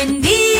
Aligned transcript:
Buen 0.00 0.22
día 0.22 0.59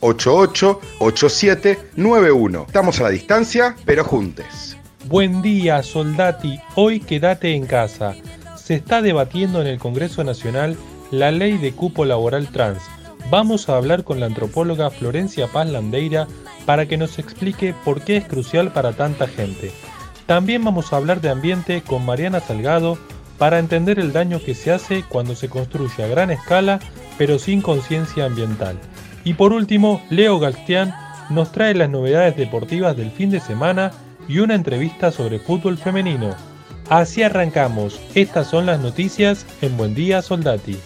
88 0.00 0.80
87 0.98 1.78
91. 1.96 2.64
Estamos 2.66 3.00
a 3.00 3.04
la 3.04 3.08
distancia, 3.10 3.76
pero 3.84 4.04
juntes. 4.04 4.76
Buen 5.06 5.42
día, 5.42 5.82
soldati. 5.82 6.60
Hoy 6.74 7.00
quédate 7.00 7.54
en 7.54 7.66
casa. 7.66 8.14
Se 8.56 8.74
está 8.74 9.00
debatiendo 9.02 9.60
en 9.60 9.66
el 9.66 9.78
Congreso 9.78 10.24
Nacional 10.24 10.76
la 11.10 11.30
ley 11.30 11.56
de 11.58 11.72
cupo 11.72 12.04
laboral 12.04 12.48
trans. 12.48 12.82
Vamos 13.30 13.68
a 13.68 13.76
hablar 13.76 14.04
con 14.04 14.20
la 14.20 14.26
antropóloga 14.26 14.90
Florencia 14.90 15.46
Paz 15.46 15.68
Landeira 15.68 16.26
para 16.66 16.86
que 16.86 16.96
nos 16.96 17.18
explique 17.18 17.74
por 17.84 18.02
qué 18.02 18.18
es 18.18 18.26
crucial 18.26 18.72
para 18.72 18.92
tanta 18.92 19.26
gente. 19.26 19.72
También 20.26 20.62
vamos 20.64 20.92
a 20.92 20.96
hablar 20.96 21.20
de 21.20 21.30
ambiente 21.30 21.82
con 21.82 22.04
Mariana 22.04 22.40
Salgado 22.40 22.98
para 23.38 23.58
entender 23.58 23.98
el 23.98 24.12
daño 24.12 24.42
que 24.44 24.54
se 24.54 24.72
hace 24.72 25.04
cuando 25.08 25.34
se 25.34 25.48
construye 25.48 26.02
a 26.02 26.08
gran 26.08 26.30
escala 26.30 26.80
pero 27.18 27.38
sin 27.38 27.60
conciencia 27.60 28.24
ambiental. 28.24 28.78
Y 29.28 29.34
por 29.34 29.52
último, 29.52 30.00
Leo 30.08 30.38
Galstián 30.38 30.94
nos 31.28 31.52
trae 31.52 31.74
las 31.74 31.90
novedades 31.90 32.34
deportivas 32.34 32.96
del 32.96 33.10
fin 33.10 33.28
de 33.28 33.40
semana 33.40 33.92
y 34.26 34.38
una 34.38 34.54
entrevista 34.54 35.12
sobre 35.12 35.38
fútbol 35.38 35.76
femenino. 35.76 36.34
Así 36.88 37.22
arrancamos. 37.22 38.00
Estas 38.14 38.48
son 38.48 38.64
las 38.64 38.80
noticias 38.80 39.44
en 39.60 39.76
Buen 39.76 39.94
Día 39.94 40.22
Soldati. 40.22 40.78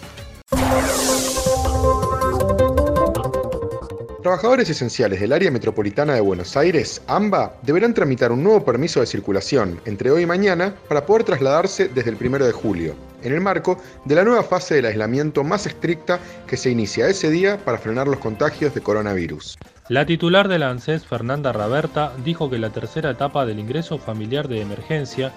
Trabajadores 4.21 4.69
esenciales 4.69 5.21
del 5.21 5.31
área 5.31 5.49
metropolitana 5.49 6.15
de 6.15 6.19
Buenos 6.19 6.57
Aires, 6.57 7.01
AMBA, 7.07 7.53
deberán 7.61 7.93
tramitar 7.93 8.33
un 8.33 8.43
nuevo 8.43 8.65
permiso 8.65 8.99
de 8.99 9.05
circulación 9.05 9.79
entre 9.85 10.11
hoy 10.11 10.23
y 10.23 10.25
mañana 10.25 10.75
para 10.89 11.05
poder 11.05 11.23
trasladarse 11.23 11.87
desde 11.87 12.09
el 12.09 12.17
1 12.19 12.39
de 12.39 12.51
julio, 12.51 12.93
en 13.23 13.33
el 13.33 13.41
marco 13.41 13.77
de 14.05 14.15
la 14.15 14.23
nueva 14.23 14.43
fase 14.43 14.75
del 14.75 14.85
aislamiento 14.85 15.43
más 15.43 15.65
estricta 15.65 16.19
que 16.47 16.57
se 16.57 16.69
inicia 16.69 17.07
ese 17.07 17.29
día 17.29 17.57
para 17.57 17.77
frenar 17.77 18.07
los 18.07 18.19
contagios 18.19 18.73
de 18.73 18.81
coronavirus. 18.81 19.57
La 19.89 20.05
titular 20.05 20.47
de 20.47 20.59
la 20.59 20.69
ANSES, 20.69 21.05
Fernanda 21.05 21.51
Raberta, 21.51 22.13
dijo 22.23 22.49
que 22.49 22.57
la 22.57 22.69
tercera 22.69 23.11
etapa 23.11 23.45
del 23.45 23.59
ingreso 23.59 23.97
familiar 23.97 24.47
de 24.47 24.61
emergencia 24.61 25.33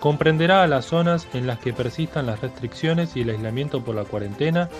comprenderá 0.00 0.62
a 0.62 0.66
las 0.66 0.86
zonas 0.86 1.28
en 1.34 1.46
las 1.46 1.58
que 1.58 1.74
persistan 1.74 2.26
las 2.26 2.40
restricciones 2.40 3.16
y 3.16 3.20
el 3.20 3.30
aislamiento 3.30 3.84
por 3.84 3.94
la 3.94 4.04
cuarentena 4.04 4.70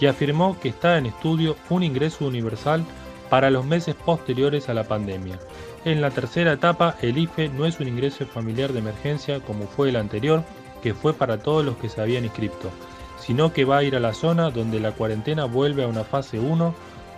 y 0.00 0.06
afirmó 0.06 0.58
que 0.58 0.70
está 0.70 0.96
en 0.96 1.06
estudio 1.06 1.56
un 1.68 1.82
ingreso 1.82 2.26
universal 2.26 2.84
para 3.28 3.50
los 3.50 3.64
meses 3.64 3.94
posteriores 3.94 4.68
a 4.68 4.74
la 4.74 4.84
pandemia. 4.84 5.38
En 5.84 6.00
la 6.00 6.10
tercera 6.10 6.52
etapa, 6.52 6.96
el 7.00 7.18
IFE 7.18 7.50
no 7.50 7.66
es 7.66 7.80
un 7.80 7.88
ingreso 7.88 8.26
familiar 8.26 8.72
de 8.72 8.80
emergencia 8.80 9.40
como 9.40 9.66
fue 9.66 9.90
el 9.90 9.96
anterior, 9.96 10.42
que 10.80 10.94
fue 10.94 11.14
para 11.14 11.38
todos 11.38 11.64
los 11.64 11.76
que 11.76 11.88
se 11.88 12.00
habían 12.00 12.24
inscrito, 12.24 12.70
sino 13.18 13.52
que 13.52 13.64
va 13.64 13.78
a 13.78 13.82
ir 13.82 13.96
a 13.96 14.00
la 14.00 14.14
zona 14.14 14.50
donde 14.50 14.80
la 14.80 14.92
cuarentena 14.92 15.44
vuelve 15.44 15.84
a 15.84 15.88
una 15.88 16.04
fase 16.04 16.38
1, 16.38 16.74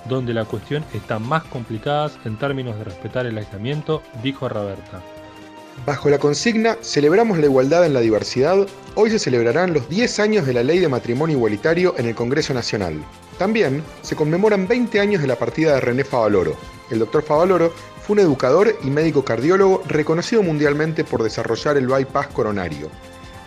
donde 0.08 0.34
la 0.34 0.44
cuestión 0.44 0.84
está 0.92 1.18
más 1.18 1.44
complicada 1.44 2.10
en 2.24 2.36
términos 2.36 2.76
de 2.76 2.84
respetar 2.84 3.26
el 3.26 3.38
aislamiento, 3.38 4.02
dijo 4.22 4.48
Roberta. 4.48 5.00
Bajo 5.86 6.10
la 6.10 6.18
consigna 6.18 6.76
Celebramos 6.80 7.38
la 7.38 7.46
igualdad 7.46 7.86
en 7.86 7.94
la 7.94 8.00
diversidad, 8.00 8.66
hoy 8.94 9.10
se 9.10 9.18
celebrarán 9.18 9.72
los 9.72 9.88
10 9.88 10.20
años 10.20 10.46
de 10.46 10.52
la 10.52 10.62
Ley 10.62 10.78
de 10.78 10.88
Matrimonio 10.88 11.36
Igualitario 11.36 11.94
en 11.96 12.06
el 12.06 12.14
Congreso 12.14 12.54
Nacional. 12.54 13.02
También 13.38 13.82
se 14.02 14.14
conmemoran 14.14 14.68
20 14.68 15.00
años 15.00 15.22
de 15.22 15.28
la 15.28 15.36
partida 15.36 15.74
de 15.74 15.80
René 15.80 16.04
Favaloro. 16.04 16.56
El 16.90 16.98
doctor 16.98 17.22
Favaloro 17.22 17.72
fue 18.06 18.14
un 18.14 18.20
educador 18.20 18.76
y 18.84 18.90
médico 18.90 19.24
cardiólogo 19.24 19.82
reconocido 19.86 20.42
mundialmente 20.42 21.04
por 21.04 21.22
desarrollar 21.22 21.76
el 21.76 21.88
bypass 21.88 22.28
coronario. 22.28 22.88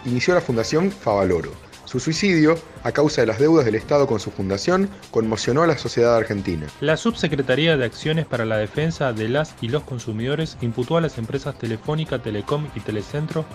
Inició 0.05 0.35
la 0.35 0.41
Fundación 0.41 0.91
Favaloro. 0.91 1.51
Su 1.85 1.99
suicidio, 1.99 2.59
a 2.83 2.91
causa 2.91 3.21
de 3.21 3.27
las 3.27 3.39
deudas 3.39 3.65
del 3.65 3.73
Estado 3.73 4.05
con 4.05 4.19
su 4.19 4.29
fundación, 4.29 4.87
conmocionó 5.09 5.63
a 5.63 5.67
la 5.67 5.79
sociedad 5.79 6.15
argentina. 6.15 6.67
La 6.79 6.95
Subsecretaría 6.95 7.75
de 7.75 7.85
Acciones 7.85 8.27
para 8.27 8.45
la 8.45 8.57
Defensa 8.57 9.13
de 9.13 9.29
las 9.29 9.55
y 9.61 9.69
los 9.69 9.83
Consumidores 9.83 10.57
imputó 10.61 10.97
a 10.97 11.01
las 11.01 11.17
empresas 11.17 11.57
Telefónica, 11.57 12.19
Telecom 12.19 12.67
y 12.75 12.81
Telecentro 12.81 13.45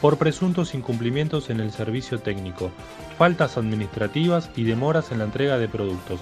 por 0.00 0.18
presuntos 0.18 0.74
incumplimientos 0.74 1.50
en 1.50 1.60
el 1.60 1.70
servicio 1.70 2.18
técnico, 2.18 2.72
faltas 3.16 3.56
administrativas 3.56 4.50
y 4.56 4.64
demoras 4.64 5.12
en 5.12 5.18
la 5.18 5.24
entrega 5.24 5.58
de 5.58 5.68
productos. 5.68 6.20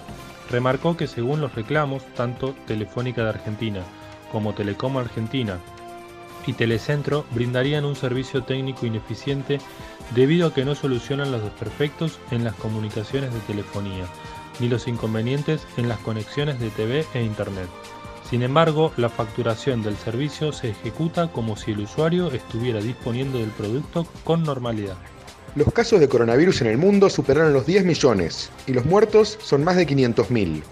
Remarcó 0.51 0.99
que 0.99 1.07
según 1.07 1.41
los 1.41 1.55
reclamos, 1.55 2.03
tanto 2.15 2.55
Telefónica 2.67 3.23
de 3.23 3.31
Argentina 3.31 3.83
como 4.31 4.55
Telecom 4.55 4.99
Argentina 4.99 5.59
y 6.47 6.53
Telecentro 6.53 7.25
brindarían 7.33 7.85
un 7.85 7.97
servicio 7.97 8.43
técnico 8.45 8.87
ineficiente 8.87 9.59
debido 10.15 10.49
a 10.49 10.55
que 10.55 10.65
no 10.65 10.75
solucionan 10.75 11.33
los 11.33 11.43
desperfectos 11.43 12.19
en 12.31 12.45
las 12.45 12.55
comunicaciones 12.55 13.33
de 13.33 13.41
telefonía, 13.41 14.07
ni 14.59 14.69
los 14.69 14.89
inconvenientes 14.89 15.67
en 15.77 15.89
las 15.89 15.99
conexiones 15.99 16.59
de 16.61 16.71
TV 16.71 17.07
e 17.15 17.23
Internet. 17.23 17.69
Sin 18.29 18.43
embargo, 18.43 18.93
la 18.97 19.09
facturación 19.09 19.83
del 19.83 19.97
servicio 19.97 20.53
se 20.53 20.71
ejecuta 20.71 21.33
como 21.33 21.57
si 21.57 21.73
el 21.73 21.81
usuario 21.81 22.31
estuviera 22.31 22.81
disponiendo 22.81 23.39
del 23.39 23.51
producto 23.51 24.07
con 24.23 24.45
normalidad. 24.45 24.97
Los 25.57 25.73
casos 25.73 25.99
de 25.99 26.09
coronavirus 26.09 26.61
en 26.61 26.69
el 26.69 26.79
mundo 26.79 27.11
superaron 27.11 27.53
los 27.53 27.67
10 27.67 27.85
millones 27.85 28.51
y 28.69 28.73
los 28.73 28.85
muertos 28.85 29.37
son 29.43 29.65
más 29.65 29.75
de 29.75 29.87
500.000. 29.87 30.63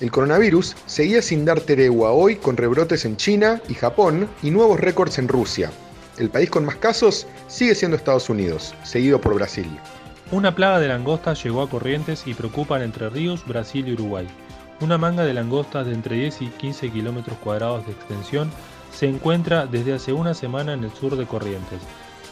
El 0.00 0.12
coronavirus 0.12 0.76
seguía 0.86 1.20
sin 1.22 1.44
dar 1.44 1.60
tregua 1.60 2.12
hoy 2.12 2.36
con 2.36 2.56
rebrotes 2.56 3.04
en 3.04 3.16
China 3.16 3.60
y 3.68 3.74
Japón 3.74 4.28
y 4.44 4.52
nuevos 4.52 4.78
récords 4.78 5.18
en 5.18 5.26
Rusia. 5.26 5.72
El 6.18 6.30
país 6.30 6.50
con 6.50 6.64
más 6.64 6.76
casos 6.76 7.26
sigue 7.48 7.74
siendo 7.74 7.96
Estados 7.96 8.30
Unidos, 8.30 8.76
seguido 8.84 9.20
por 9.20 9.34
Brasil. 9.34 9.66
Una 10.30 10.54
plaga 10.54 10.78
de 10.78 10.86
langostas 10.86 11.42
llegó 11.42 11.62
a 11.62 11.68
Corrientes 11.68 12.28
y 12.28 12.34
preocupan 12.34 12.82
Entre 12.82 13.10
Ríos, 13.10 13.44
Brasil 13.44 13.88
y 13.88 13.94
Uruguay. 13.94 14.28
Una 14.80 14.98
manga 14.98 15.24
de 15.24 15.34
langostas 15.34 15.86
de 15.86 15.94
entre 15.94 16.14
10 16.14 16.42
y 16.42 16.46
15 16.46 16.90
kilómetros 16.90 17.36
cuadrados 17.38 17.84
de 17.84 17.92
extensión 17.92 18.52
se 18.94 19.08
encuentra 19.08 19.66
desde 19.66 19.94
hace 19.94 20.12
una 20.12 20.32
semana 20.32 20.74
en 20.74 20.84
el 20.84 20.92
sur 20.92 21.16
de 21.16 21.26
Corrientes. 21.26 21.80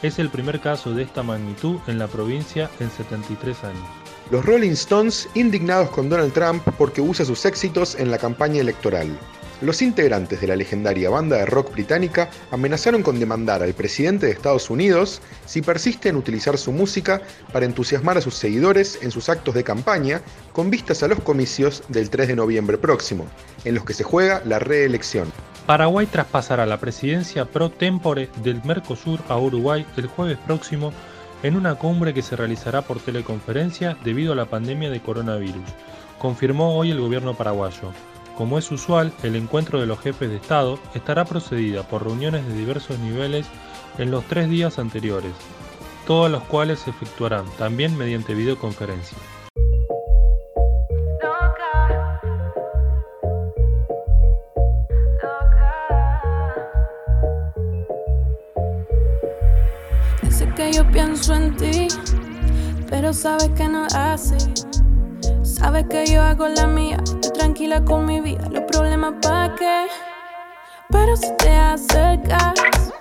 Es 0.03 0.21
el 0.21 0.29
primer 0.29 0.61
caso 0.61 0.93
de 0.93 1.03
esta 1.03 1.25
magnitud 1.25 1.79
en 1.89 1.99
la 1.99 2.07
provincia 2.07 2.71
en 2.79 2.91
73 2.91 3.65
años. 3.65 4.06
Los 4.29 4.45
Rolling 4.45 4.73
Stones 4.73 5.29
indignados 5.35 5.91
con 5.91 6.09
Donald 6.09 6.33
Trump 6.33 6.61
porque 6.77 7.01
usa 7.01 7.25
sus 7.25 7.45
éxitos 7.45 7.95
en 7.95 8.11
la 8.11 8.19
campaña 8.19 8.61
electoral. 8.61 9.17
Los 9.61 9.83
integrantes 9.83 10.41
de 10.41 10.49
la 10.49 10.57
legendaria 10.57 11.09
banda 11.09 11.37
de 11.37 11.47
rock 11.47 11.71
británica 11.71 12.29
amenazaron 12.51 13.05
con 13.05 13.21
demandar 13.21 13.63
al 13.63 13.73
presidente 13.73 14.27
de 14.27 14.33
Estados 14.33 14.69
Unidos 14.69 15.23
si 15.47 15.63
persiste 15.63 16.09
en 16.09 16.17
utilizar 16.17 16.59
su 16.59 16.73
música 16.73 17.23
para 17.53 17.67
entusiasmar 17.67 18.19
a 18.19 18.21
sus 18.21 18.35
seguidores 18.35 18.99
en 19.01 19.13
sus 19.13 19.29
actos 19.29 19.55
de 19.55 19.63
campaña 19.63 20.21
con 20.53 20.71
vistas 20.71 21.05
a 21.05 21.09
los 21.09 21.21
comicios 21.21 21.85
del 21.89 22.11
3 22.11 22.27
de 22.27 22.37
noviembre 22.37 22.79
próximo, 22.79 23.27
en 23.65 23.77
los 23.77 23.85
que 23.85 23.95
se 23.95 24.03
juega 24.03 24.43
la 24.45 24.59
reelección. 24.59 25.33
Paraguay 25.67 26.07
traspasará 26.07 26.67
la 26.67 26.81
presidencia 26.81 27.45
pro 27.45 27.71
tempore 27.71 28.29
del 28.43 28.63
Mercosur 28.65 29.21
a 29.29 29.39
Uruguay 29.39 29.87
el 29.97 30.09
jueves 30.09 30.39
próximo 30.47 30.93
en 31.43 31.57
una 31.57 31.75
cumbre 31.75 32.15
que 32.15 32.23
se 32.23 32.37
realizará 32.37 32.83
por 32.83 33.01
teleconferencia 33.01 33.97
debido 34.05 34.33
a 34.33 34.37
la 34.37 34.47
pandemia 34.47 34.91
de 34.91 35.01
coronavirus, 35.01 35.65
confirmó 36.19 36.77
hoy 36.77 36.91
el 36.91 37.01
gobierno 37.01 37.35
paraguayo. 37.35 37.93
Como 38.37 38.59
es 38.59 38.71
usual, 38.71 39.13
el 39.23 39.37
encuentro 39.37 39.81
de 39.81 39.87
los 39.87 39.99
jefes 40.01 40.29
de 40.29 40.37
Estado 40.37 40.79
estará 40.95 41.25
procedida 41.25 41.83
por 41.85 42.05
reuniones 42.05 42.47
de 42.47 42.55
diversos 42.55 42.99
niveles 42.99 43.47
en 43.99 44.11
los 44.11 44.25
tres 44.25 44.51
días 44.51 44.79
anteriores, 44.79 45.33
todas 46.07 46.31
las 46.31 46.43
cuales 46.43 46.81
se 46.81 46.91
efectuarán 46.91 47.47
también 47.59 47.97
mediante 47.97 48.35
videoconferencia. 48.35 49.17
pienso 60.93 61.35
en 61.35 61.57
ti, 61.57 61.89
pero 62.89 63.13
sabes 63.13 63.51
que 63.51 63.69
no 63.69 63.87
es 63.87 63.95
así. 63.95 64.37
Sabes 65.43 65.87
que 65.89 66.07
yo 66.07 66.23
hago 66.23 66.49
la 66.49 66.67
mía, 66.67 66.99
estoy 67.03 67.33
tranquila 67.33 67.85
con 67.85 68.07
mi 68.07 68.21
vida, 68.21 68.49
los 68.51 68.65
problemas 68.65 69.15
pa' 69.23 69.55
qué. 69.59 69.87
Pero 70.91 71.17
si 71.17 71.33
te 71.39 71.51
acercas, 71.51 72.93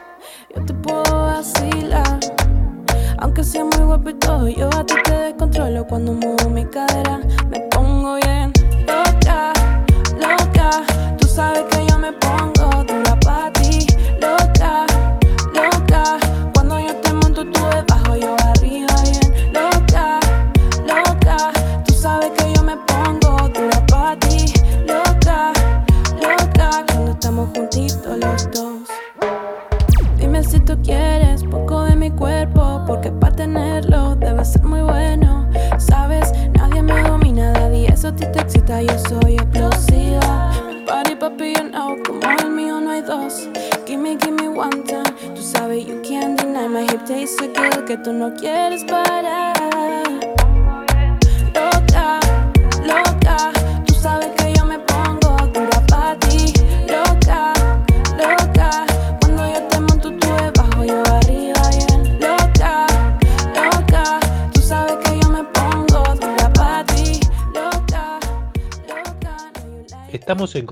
yo 0.56 0.64
te 0.66 0.74
puedo 0.74 1.04
vacilar. 1.04 2.20
Aunque 3.20 3.44
sea 3.44 3.64
muy 3.66 3.86
guapo 3.86 4.10
y 4.10 4.14
todo, 4.16 4.48
yo 4.48 4.70
a 4.76 4.86
ti 4.86 4.96
te 5.04 5.14
descontrolo 5.14 5.86
cuando 5.88 6.14
muevo 6.14 6.50
mi 6.50 6.66
cadera. 6.66 7.20
Me 7.50 7.60
pongo 7.72 8.16
bien 8.16 8.45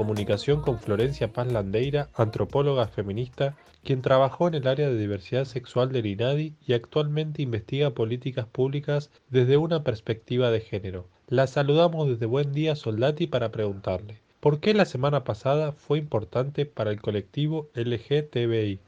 comunicación 0.03 0.59
con 0.59 0.79
Florencia 0.79 1.31
Paz 1.31 1.49
Landeira, 1.49 2.09
antropóloga 2.13 2.89
feminista, 2.89 3.55
quien 3.85 4.01
trabajó 4.01 4.49
en 4.49 4.55
el 4.55 4.67
área 4.67 4.89
de 4.89 4.97
diversidad 4.97 5.45
sexual 5.45 5.93
del 5.93 6.07
INADI 6.07 6.55
y 6.67 6.73
actualmente 6.73 7.41
investiga 7.41 7.91
políticas 7.91 8.45
públicas 8.45 9.11
desde 9.29 9.55
una 9.55 9.85
perspectiva 9.85 10.51
de 10.51 10.59
género. 10.59 11.07
La 11.29 11.47
saludamos 11.47 12.09
desde 12.09 12.25
Buen 12.25 12.51
Día 12.51 12.75
Soldati 12.75 13.27
para 13.27 13.53
preguntarle, 13.53 14.19
¿por 14.41 14.59
qué 14.59 14.73
la 14.73 14.83
semana 14.83 15.23
pasada 15.23 15.71
fue 15.71 15.99
importante 15.99 16.65
para 16.65 16.91
el 16.91 16.99
colectivo 16.99 17.69
LGTBI? 17.73 18.81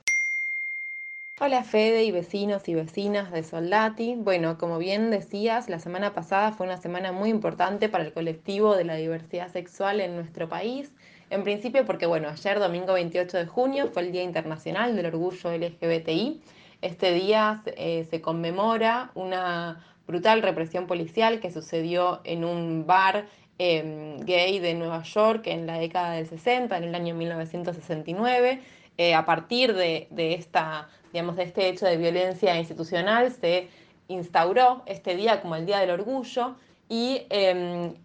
Hola 1.46 1.64
Fede 1.64 2.06
y 2.06 2.12
vecinos 2.12 2.68
y 2.68 2.74
vecinas 2.74 3.32
de 3.32 3.44
Soldati. 3.44 4.16
Bueno, 4.18 4.58
como 4.58 4.80
bien 4.80 5.12
decías, 5.12 5.70
la 5.70 5.78
semana 5.78 6.12
pasada 6.12 6.52
fue 6.52 6.66
una 6.66 6.78
semana 6.78 7.12
muy 7.12 7.30
importante 7.30 7.88
para 7.88 8.04
el 8.04 8.14
colectivo 8.14 8.76
de 8.76 8.84
la 8.84 8.96
diversidad 8.96 9.52
sexual 9.52 10.02
en 10.02 10.16
nuestro 10.16 10.50
país. 10.50 10.92
En 11.30 11.44
principio 11.44 11.86
porque, 11.86 12.08
bueno, 12.08 12.30
ayer 12.30 12.58
domingo 12.58 12.94
28 12.94 13.38
de 13.38 13.46
junio 13.46 13.90
fue 13.94 14.02
el 14.02 14.12
Día 14.12 14.24
Internacional 14.24 14.96
del 14.96 15.06
Orgullo 15.06 15.52
LGBTI. 15.56 16.42
Este 16.82 17.14
día 17.14 17.62
eh, 17.78 18.08
se 18.10 18.22
conmemora 18.22 19.12
una 19.14 19.86
brutal 20.08 20.42
represión 20.42 20.88
policial 20.88 21.42
que 21.42 21.52
sucedió 21.52 22.22
en 22.24 22.44
un 22.44 22.88
bar 22.88 23.28
eh, 23.60 24.18
gay 24.22 24.58
de 24.58 24.74
Nueva 24.74 25.04
York 25.04 25.46
en 25.46 25.68
la 25.68 25.78
década 25.78 26.14
del 26.14 26.26
60, 26.26 26.76
en 26.76 26.86
el 26.86 26.96
año 26.96 27.14
1969. 27.14 28.62
Eh, 28.98 29.14
a 29.14 29.26
partir 29.26 29.76
de, 29.76 30.08
de 30.10 30.36
esta, 30.36 30.88
digamos, 31.16 31.38
de 31.38 31.44
este 31.44 31.70
hecho 31.70 31.86
de 31.86 31.96
violencia 31.96 32.58
institucional 32.60 33.32
se 33.32 33.70
instauró 34.10 34.84
este 34.86 35.16
día 35.16 35.40
como 35.40 35.56
el 35.56 35.66
Día 35.66 35.80
del 35.80 35.92
Orgullo 35.92 36.58
y 36.90 37.22
en, 37.30 37.96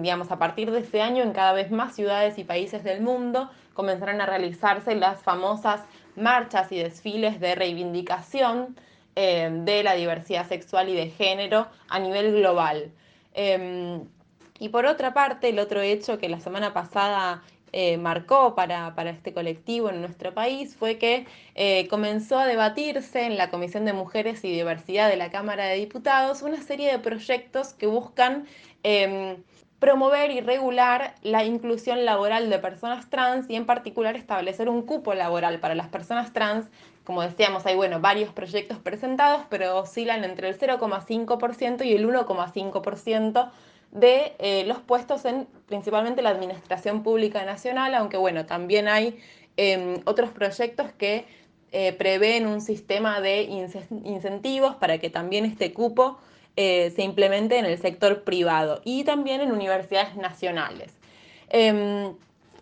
digamos, 0.00 0.30
a 0.30 0.38
partir 0.38 0.70
de 0.70 0.78
ese 0.78 1.02
año 1.02 1.24
en 1.24 1.32
cada 1.32 1.54
vez 1.54 1.72
más 1.72 1.96
ciudades 1.96 2.38
y 2.38 2.44
países 2.44 2.84
del 2.84 3.00
mundo 3.02 3.50
comenzaron 3.74 4.20
a 4.20 4.26
realizarse 4.26 4.94
las 4.94 5.20
famosas 5.20 5.80
marchas 6.14 6.70
y 6.70 6.78
desfiles 6.78 7.40
de 7.40 7.56
reivindicación 7.56 8.76
eh, 9.16 9.50
de 9.52 9.82
la 9.82 9.94
diversidad 9.94 10.46
sexual 10.46 10.88
y 10.88 10.94
de 10.94 11.10
género 11.10 11.66
a 11.88 11.98
nivel 11.98 12.32
global. 12.32 12.92
Eh, 13.34 14.00
y 14.60 14.68
por 14.68 14.86
otra 14.86 15.12
parte, 15.12 15.48
el 15.48 15.58
otro 15.58 15.80
hecho 15.80 16.18
que 16.18 16.28
la 16.28 16.38
semana 16.38 16.72
pasada 16.72 17.42
eh, 17.72 17.96
marcó 17.96 18.54
para, 18.54 18.94
para, 18.94 19.10
este 19.10 19.32
colectivo 19.32 19.88
en 19.90 20.00
nuestro 20.00 20.34
país 20.34 20.76
fue 20.76 20.98
que 20.98 21.26
eh, 21.54 21.88
comenzó 21.88 22.38
a 22.38 22.46
debatirse 22.46 23.24
en 23.24 23.38
la 23.38 23.50
Comisión 23.50 23.84
de 23.84 23.92
Mujeres 23.92 24.44
y 24.44 24.52
Diversidad 24.52 25.08
de 25.08 25.16
la 25.16 25.30
Cámara 25.30 25.64
de 25.64 25.76
Diputados 25.76 26.42
una 26.42 26.60
serie 26.62 26.92
de 26.92 26.98
proyectos 26.98 27.72
que 27.72 27.86
buscan 27.86 28.46
eh, 28.82 29.38
promover 29.82 30.30
y 30.30 30.40
regular 30.40 31.16
la 31.22 31.44
inclusión 31.44 32.04
laboral 32.04 32.50
de 32.50 32.60
personas 32.60 33.10
trans 33.10 33.50
y 33.50 33.56
en 33.56 33.66
particular 33.66 34.14
establecer 34.14 34.68
un 34.68 34.82
cupo 34.82 35.12
laboral 35.12 35.58
para 35.58 35.74
las 35.74 35.88
personas 35.88 36.32
trans. 36.32 36.66
Como 37.02 37.20
decíamos, 37.20 37.66
hay 37.66 37.74
bueno, 37.74 38.00
varios 38.00 38.32
proyectos 38.32 38.78
presentados, 38.78 39.42
pero 39.50 39.78
oscilan 39.78 40.22
entre 40.22 40.50
el 40.50 40.56
0,5% 40.56 41.84
y 41.84 41.94
el 41.94 42.06
1,5% 42.06 43.50
de 43.92 44.34
eh, 44.38 44.64
los 44.66 44.78
puestos 44.78 45.24
en 45.24 45.46
principalmente 45.66 46.20
la 46.22 46.30
Administración 46.30 47.02
Pública 47.02 47.44
Nacional, 47.44 47.94
aunque 47.94 48.16
bueno, 48.16 48.46
también 48.46 48.88
hay 48.88 49.18
eh, 49.56 50.00
otros 50.04 50.30
proyectos 50.30 50.90
que 50.92 51.26
eh, 51.74 51.94
prevén 51.94 52.46
un 52.46 52.60
sistema 52.60 53.22
de 53.22 53.44
incentivos 54.04 54.74
para 54.76 54.98
que 54.98 55.08
también 55.08 55.46
este 55.46 55.72
cupo 55.72 56.18
eh, 56.54 56.92
se 56.94 57.02
implemente 57.02 57.56
en 57.56 57.64
el 57.64 57.78
sector 57.78 58.24
privado 58.24 58.82
y 58.84 59.04
también 59.04 59.40
en 59.40 59.52
universidades 59.52 60.14
nacionales. 60.16 60.92
Em, 61.48 62.14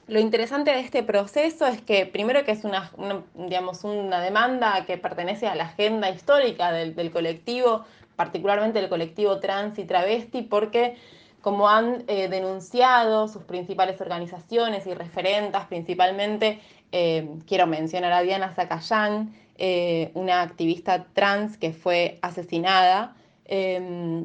lo 0.06 0.21
interesante 0.21 0.71
de 0.71 0.79
este 0.79 1.03
proceso 1.03 1.67
es 1.67 1.81
que 1.83 2.06
primero 2.06 2.44
que 2.44 2.53
es 2.53 2.62
una, 2.62 2.93
una, 2.97 3.25
digamos, 3.35 3.83
una 3.83 4.21
demanda 4.21 4.85
que 4.87 4.97
pertenece 4.97 5.49
a 5.49 5.56
la 5.56 5.65
agenda 5.65 6.09
histórica 6.11 6.71
del, 6.71 6.94
del 6.94 7.11
colectivo, 7.11 7.85
particularmente 8.15 8.81
del 8.81 8.88
colectivo 8.88 9.41
trans 9.41 9.76
y 9.81 9.85
travesti, 9.87 10.43
porque 10.43 10.94
como 11.41 11.69
han 11.69 12.05
eh, 12.07 12.29
denunciado 12.29 13.29
sus 13.29 13.45
principales 13.45 14.01
organizaciones 14.01 14.87
y 14.87 14.95
referentas, 14.95 15.67
principalmente 15.67 16.61
eh, 16.93 17.29
quiero 17.47 17.67
mencionar 17.67 18.12
a 18.12 18.23
Diana 18.23 18.53
Zacayán, 18.55 19.33
eh, 19.57 20.11
una 20.14 20.43
activista 20.43 21.07
trans 21.12 21.57
que 21.57 21.73
fue 21.73 22.19
asesinada 22.23 23.14
eh, 23.45 24.25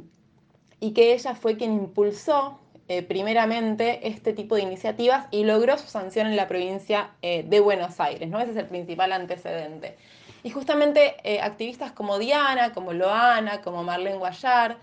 y 0.80 0.92
que 0.94 1.14
ella 1.14 1.36
fue 1.36 1.58
quien 1.58 1.74
impulsó 1.74 2.60
primeramente 3.08 4.08
este 4.08 4.32
tipo 4.32 4.54
de 4.54 4.62
iniciativas 4.62 5.26
y 5.32 5.44
logró 5.44 5.76
su 5.76 5.88
sanción 5.88 6.28
en 6.28 6.36
la 6.36 6.48
provincia 6.48 7.10
de 7.20 7.60
Buenos 7.60 8.00
Aires, 8.00 8.30
¿no? 8.30 8.40
Ese 8.40 8.52
es 8.52 8.58
el 8.58 8.68
principal 8.68 9.12
antecedente. 9.12 9.98
Y 10.44 10.52
justamente 10.52 11.16
activistas 11.42 11.94
como 11.94 12.20
Diana, 12.20 12.74
como 12.74 12.94
Loana, 12.94 13.64
como 13.64 13.82
Marlene 13.82 14.20
Guayar, 14.20 14.78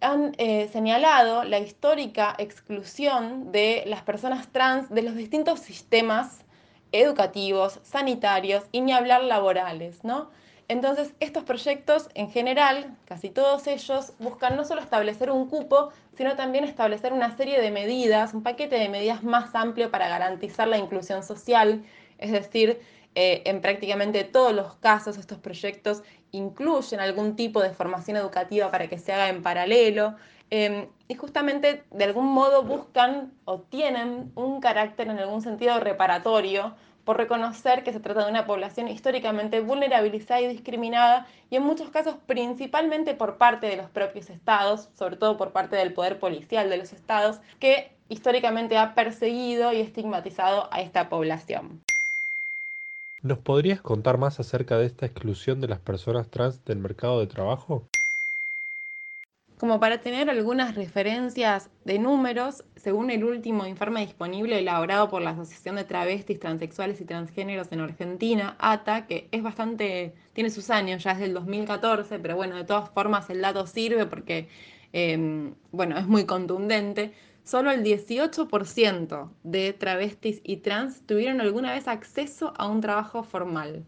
han 0.00 0.34
eh, 0.38 0.68
señalado 0.72 1.44
la 1.44 1.58
histórica 1.58 2.34
exclusión 2.38 3.50
de 3.52 3.84
las 3.86 4.02
personas 4.02 4.48
trans 4.52 4.88
de 4.90 5.02
los 5.02 5.14
distintos 5.16 5.60
sistemas 5.60 6.44
educativos, 6.92 7.80
sanitarios 7.82 8.64
y 8.72 8.80
ni 8.80 8.92
hablar 8.92 9.24
laborales, 9.24 10.04
¿no? 10.04 10.30
Entonces, 10.68 11.14
estos 11.18 11.44
proyectos 11.44 12.10
en 12.14 12.30
general, 12.30 12.94
casi 13.06 13.30
todos 13.30 13.66
ellos, 13.66 14.12
buscan 14.18 14.54
no 14.54 14.64
solo 14.64 14.82
establecer 14.82 15.30
un 15.30 15.48
cupo, 15.48 15.90
sino 16.16 16.36
también 16.36 16.64
establecer 16.64 17.14
una 17.14 17.34
serie 17.36 17.60
de 17.60 17.70
medidas, 17.70 18.34
un 18.34 18.42
paquete 18.42 18.78
de 18.78 18.90
medidas 18.90 19.22
más 19.22 19.54
amplio 19.54 19.90
para 19.90 20.08
garantizar 20.08 20.68
la 20.68 20.76
inclusión 20.76 21.22
social, 21.22 21.84
es 22.18 22.32
decir, 22.32 22.80
eh, 23.14 23.42
en 23.46 23.62
prácticamente 23.62 24.24
todos 24.24 24.52
los 24.52 24.74
casos 24.76 25.16
estos 25.16 25.38
proyectos 25.38 26.02
incluyen 26.32 27.00
algún 27.00 27.36
tipo 27.36 27.62
de 27.62 27.70
formación 27.70 28.16
educativa 28.16 28.70
para 28.70 28.88
que 28.88 28.98
se 28.98 29.12
haga 29.12 29.28
en 29.28 29.42
paralelo 29.42 30.16
eh, 30.50 30.88
y 31.08 31.14
justamente 31.14 31.84
de 31.90 32.04
algún 32.04 32.26
modo 32.26 32.62
buscan 32.62 33.32
o 33.44 33.60
tienen 33.60 34.32
un 34.34 34.60
carácter 34.60 35.08
en 35.08 35.18
algún 35.18 35.42
sentido 35.42 35.78
reparatorio 35.80 36.74
por 37.04 37.16
reconocer 37.16 37.84
que 37.84 37.92
se 37.92 38.00
trata 38.00 38.24
de 38.24 38.30
una 38.30 38.46
población 38.46 38.88
históricamente 38.88 39.60
vulnerabilizada 39.60 40.42
y 40.42 40.48
discriminada 40.48 41.26
y 41.48 41.56
en 41.56 41.62
muchos 41.62 41.88
casos 41.88 42.16
principalmente 42.26 43.14
por 43.14 43.38
parte 43.38 43.66
de 43.66 43.76
los 43.76 43.88
propios 43.88 44.28
estados, 44.28 44.90
sobre 44.94 45.16
todo 45.16 45.38
por 45.38 45.52
parte 45.52 45.76
del 45.76 45.94
poder 45.94 46.18
policial 46.18 46.68
de 46.68 46.76
los 46.76 46.92
estados, 46.92 47.40
que 47.60 47.92
históricamente 48.10 48.76
ha 48.76 48.94
perseguido 48.94 49.72
y 49.72 49.80
estigmatizado 49.80 50.68
a 50.70 50.82
esta 50.82 51.08
población. 51.08 51.82
¿Nos 53.28 53.40
podrías 53.40 53.82
contar 53.82 54.16
más 54.16 54.40
acerca 54.40 54.78
de 54.78 54.86
esta 54.86 55.04
exclusión 55.04 55.60
de 55.60 55.68
las 55.68 55.80
personas 55.80 56.30
trans 56.30 56.64
del 56.64 56.78
mercado 56.78 57.20
de 57.20 57.26
trabajo? 57.26 57.82
Como 59.58 59.78
para 59.78 60.00
tener 60.00 60.30
algunas 60.30 60.74
referencias 60.76 61.68
de 61.84 61.98
números, 61.98 62.64
según 62.76 63.10
el 63.10 63.24
último 63.24 63.66
informe 63.66 64.00
disponible 64.00 64.58
elaborado 64.58 65.10
por 65.10 65.20
la 65.20 65.32
Asociación 65.32 65.76
de 65.76 65.84
Travestis, 65.84 66.40
Transexuales 66.40 67.02
y 67.02 67.04
Transgéneros 67.04 67.70
en 67.70 67.80
Argentina, 67.80 68.56
ATA, 68.58 69.06
que 69.06 69.28
es 69.30 69.42
bastante, 69.42 70.14
tiene 70.32 70.48
sus 70.48 70.70
años, 70.70 71.04
ya 71.04 71.10
es 71.10 71.18
del 71.18 71.34
2014, 71.34 72.18
pero 72.20 72.34
bueno, 72.34 72.56
de 72.56 72.64
todas 72.64 72.88
formas 72.88 73.28
el 73.28 73.42
dato 73.42 73.66
sirve 73.66 74.06
porque, 74.06 74.48
eh, 74.94 75.52
bueno, 75.70 75.98
es 75.98 76.06
muy 76.06 76.24
contundente 76.24 77.12
solo 77.48 77.70
el 77.70 77.82
18% 77.82 79.30
de 79.42 79.72
travestis 79.72 80.42
y 80.44 80.58
trans 80.58 81.06
tuvieron 81.06 81.40
alguna 81.40 81.72
vez 81.72 81.88
acceso 81.88 82.52
a 82.58 82.68
un 82.68 82.82
trabajo 82.82 83.22
formal. 83.22 83.86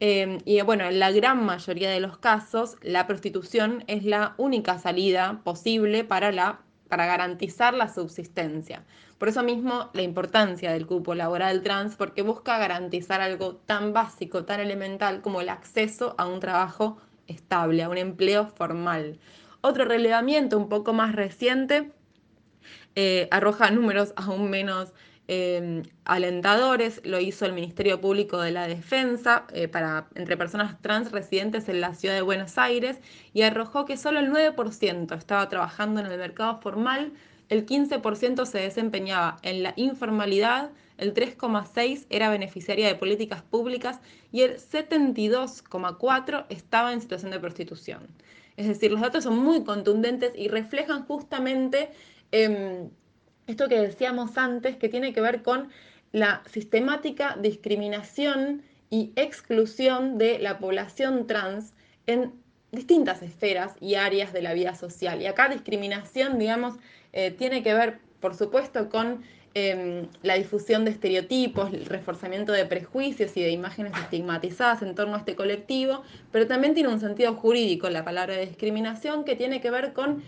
Eh, 0.00 0.38
y 0.46 0.58
bueno, 0.62 0.84
en 0.86 0.98
la 0.98 1.12
gran 1.12 1.44
mayoría 1.44 1.90
de 1.90 2.00
los 2.00 2.16
casos, 2.16 2.78
la 2.80 3.06
prostitución 3.06 3.84
es 3.88 4.04
la 4.04 4.34
única 4.38 4.78
salida 4.78 5.42
posible 5.44 6.04
para, 6.04 6.32
la, 6.32 6.60
para 6.88 7.04
garantizar 7.04 7.74
la 7.74 7.92
subsistencia. 7.92 8.84
Por 9.18 9.28
eso 9.28 9.42
mismo 9.42 9.90
la 9.92 10.00
importancia 10.00 10.72
del 10.72 10.86
cupo 10.86 11.14
laboral 11.14 11.60
trans, 11.60 11.96
porque 11.96 12.22
busca 12.22 12.56
garantizar 12.56 13.20
algo 13.20 13.56
tan 13.56 13.92
básico, 13.92 14.46
tan 14.46 14.60
elemental 14.60 15.20
como 15.20 15.42
el 15.42 15.50
acceso 15.50 16.14
a 16.16 16.26
un 16.26 16.40
trabajo 16.40 16.96
estable, 17.26 17.82
a 17.82 17.90
un 17.90 17.98
empleo 17.98 18.46
formal. 18.46 19.18
Otro 19.60 19.84
relevamiento 19.84 20.56
un 20.56 20.70
poco 20.70 20.94
más 20.94 21.14
reciente 21.14 21.92
eh, 22.96 23.28
arroja 23.30 23.70
números 23.70 24.12
aún 24.16 24.50
menos 24.50 24.92
eh, 25.26 25.82
alentadores. 26.04 27.00
Lo 27.04 27.18
hizo 27.18 27.46
el 27.46 27.54
Ministerio 27.54 28.00
Público 28.00 28.40
de 28.40 28.50
la 28.50 28.68
Defensa 28.68 29.46
eh, 29.52 29.68
para, 29.68 30.08
entre 30.14 30.36
personas 30.36 30.80
trans 30.82 31.12
residentes 31.12 31.68
en 31.68 31.80
la 31.80 31.94
ciudad 31.94 32.14
de 32.14 32.22
Buenos 32.22 32.58
Aires 32.58 32.98
y 33.32 33.42
arrojó 33.42 33.84
que 33.86 33.96
solo 33.96 34.20
el 34.20 34.30
9% 34.30 35.16
estaba 35.16 35.48
trabajando 35.48 36.00
en 36.00 36.06
el 36.06 36.18
mercado 36.18 36.60
formal, 36.60 37.12
el 37.48 37.66
15% 37.66 38.44
se 38.46 38.58
desempeñaba 38.58 39.38
en 39.42 39.62
la 39.62 39.72
informalidad, 39.76 40.70
el 40.98 41.14
3,6% 41.14 42.06
era 42.10 42.30
beneficiaria 42.30 42.86
de 42.88 42.94
políticas 42.94 43.42
públicas 43.42 44.00
y 44.30 44.42
el 44.42 44.56
72,4% 44.58 46.46
estaba 46.48 46.92
en 46.92 47.00
situación 47.00 47.30
de 47.30 47.40
prostitución. 47.40 48.06
Es 48.56 48.68
decir, 48.68 48.92
los 48.92 49.00
datos 49.00 49.24
son 49.24 49.38
muy 49.38 49.64
contundentes 49.64 50.32
y 50.36 50.48
reflejan 50.48 51.04
justamente 51.06 51.90
Em, 52.36 52.90
esto 53.46 53.68
que 53.68 53.78
decíamos 53.78 54.36
antes, 54.36 54.74
que 54.74 54.88
tiene 54.88 55.12
que 55.12 55.20
ver 55.20 55.42
con 55.42 55.68
la 56.10 56.42
sistemática 56.50 57.36
discriminación 57.40 58.62
y 58.90 59.12
exclusión 59.14 60.18
de 60.18 60.40
la 60.40 60.58
población 60.58 61.28
trans 61.28 61.74
en 62.08 62.32
distintas 62.72 63.22
esferas 63.22 63.76
y 63.80 63.94
áreas 63.94 64.32
de 64.32 64.42
la 64.42 64.52
vida 64.52 64.74
social. 64.74 65.22
Y 65.22 65.26
acá 65.26 65.48
discriminación, 65.48 66.40
digamos, 66.40 66.74
eh, 67.12 67.30
tiene 67.30 67.62
que 67.62 67.72
ver, 67.72 67.98
por 68.18 68.34
supuesto, 68.34 68.88
con 68.88 69.22
em, 69.54 70.08
la 70.22 70.34
difusión 70.34 70.84
de 70.84 70.90
estereotipos, 70.90 71.72
el 71.72 71.86
reforzamiento 71.86 72.50
de 72.50 72.66
prejuicios 72.66 73.36
y 73.36 73.42
de 73.42 73.50
imágenes 73.50 73.92
estigmatizadas 73.96 74.82
en 74.82 74.96
torno 74.96 75.14
a 75.14 75.18
este 75.18 75.36
colectivo, 75.36 76.02
pero 76.32 76.48
también 76.48 76.74
tiene 76.74 76.88
un 76.88 76.98
sentido 76.98 77.34
jurídico 77.34 77.88
la 77.90 78.04
palabra 78.04 78.36
discriminación 78.38 79.22
que 79.22 79.36
tiene 79.36 79.60
que 79.60 79.70
ver 79.70 79.92
con 79.92 80.24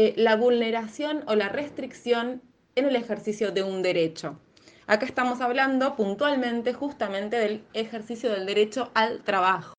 eh, 0.00 0.14
la 0.16 0.36
vulneración 0.36 1.24
o 1.26 1.34
la 1.34 1.48
restricción 1.48 2.40
en 2.76 2.84
el 2.84 2.94
ejercicio 2.94 3.50
de 3.50 3.64
un 3.64 3.82
derecho. 3.82 4.38
Acá 4.86 5.04
estamos 5.04 5.40
hablando 5.40 5.96
puntualmente 5.96 6.72
justamente 6.72 7.36
del 7.36 7.64
ejercicio 7.74 8.30
del 8.30 8.46
derecho 8.46 8.92
al 8.94 9.24
trabajo. 9.24 9.74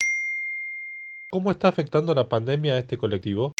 ¿Cómo 1.29 1.51
está 1.51 1.69
afectando 1.69 2.13
la 2.13 2.27
pandemia 2.27 2.73
a 2.73 2.79
este 2.79 2.97
colectivo? 2.97 3.53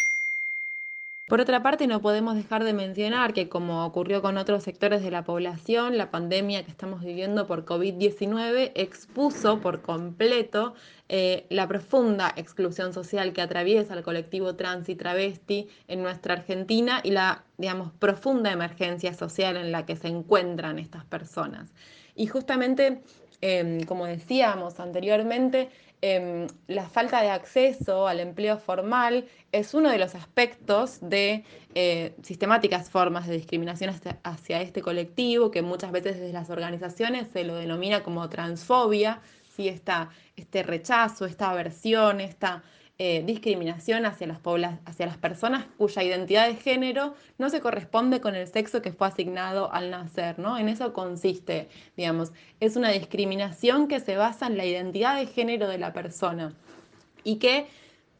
Por 1.30 1.42
otra 1.42 1.62
parte, 1.62 1.86
no 1.86 2.02
podemos 2.02 2.34
dejar 2.34 2.64
de 2.64 2.74
mencionar 2.74 3.34
que, 3.34 3.50
como 3.50 3.86
ocurrió 3.86 4.24
con 4.24 4.36
otros 4.38 4.64
sectores 4.64 5.04
de 5.04 5.12
la 5.12 5.24
población, 5.24 5.96
la 5.96 6.10
pandemia 6.10 6.66
que 6.66 6.72
estamos 6.72 7.02
viviendo 7.04 7.46
por 7.46 7.66
COVID-19 7.66 8.72
expuso 8.74 9.60
por 9.62 9.84
completo 9.84 10.74
eh, 11.08 11.46
la 11.52 11.68
profunda 11.68 12.34
exclusión 12.36 12.94
social 12.94 13.32
que 13.32 13.44
atraviesa 13.44 13.94
el 13.94 14.02
colectivo 14.02 14.56
trans 14.56 14.90
y 14.90 14.96
travesti 14.96 15.70
en 15.88 16.02
nuestra 16.02 16.34
Argentina 16.34 17.00
y 17.04 17.12
la, 17.12 17.44
digamos, 17.60 17.92
profunda 17.92 18.52
emergencia 18.52 19.14
social 19.14 19.56
en 19.56 19.72
la 19.72 19.86
que 19.86 19.98
se 19.98 20.08
encuentran 20.08 20.80
estas 20.80 21.06
personas. 21.06 21.70
Y 22.16 22.26
justamente, 22.26 23.04
em, 23.42 23.84
como 23.84 24.08
decíamos 24.08 24.80
anteriormente, 24.80 25.70
Em, 26.02 26.48
la 26.68 26.88
falta 26.88 27.22
de 27.22 27.30
acceso 27.30 28.08
al 28.08 28.22
empleo 28.22 28.58
formal 28.58 29.26
es 29.52 29.74
uno 29.74 29.90
de 29.90 29.98
los 29.98 30.16
aspectos 30.16 31.00
de 31.02 31.44
eh, 31.76 32.16
sistemáticas 32.24 32.90
formas 32.90 33.28
de 33.28 33.36
discriminación 33.36 33.94
hacia, 34.24 34.62
este 34.62 34.82
colectivo, 34.82 35.52
que 35.52 35.62
muchas 35.62 35.92
veces 35.92 36.18
desde 36.18 36.32
las 36.32 36.50
organizaciones 36.50 37.28
se 37.34 37.44
lo 37.44 37.56
denomina 37.56 38.02
como 38.02 38.30
transfobia, 38.30 39.20
¿sí? 39.56 39.68
este 39.68 40.64
rechazo, 40.64 41.26
esta 41.26 41.50
aversión, 41.50 42.22
esta 42.22 42.64
eh, 43.02 43.24
discriminación 43.26 44.06
hacia 44.06 44.28
las, 44.28 44.40
hacia 44.86 45.06
las 45.06 45.18
personas 45.18 45.66
cuya 45.78 46.04
identidad 46.04 46.50
de 46.50 46.56
género 46.56 47.16
no 47.38 47.50
se 47.50 47.62
corresponde 47.62 48.20
con 48.20 48.36
el 48.36 48.46
sexo 48.46 48.82
que 48.82 48.92
fue 48.92 49.08
asignado 49.08 49.72
al 49.72 49.90
nacer, 49.90 50.38
¿no? 50.38 50.58
En 50.58 50.68
eso 50.68 50.92
consiste, 50.92 51.70
digamos, 51.96 52.34
es 52.60 52.76
una 52.76 52.90
discriminación 52.90 53.88
que 53.88 54.02
se 54.02 54.18
basa 54.18 54.48
en 54.48 54.58
la 54.58 54.66
identidad 54.66 55.16
de 55.18 55.28
género 55.28 55.70
de 55.70 55.78
la 55.78 55.94
persona 55.94 56.54
y 57.24 57.38
que 57.38 57.68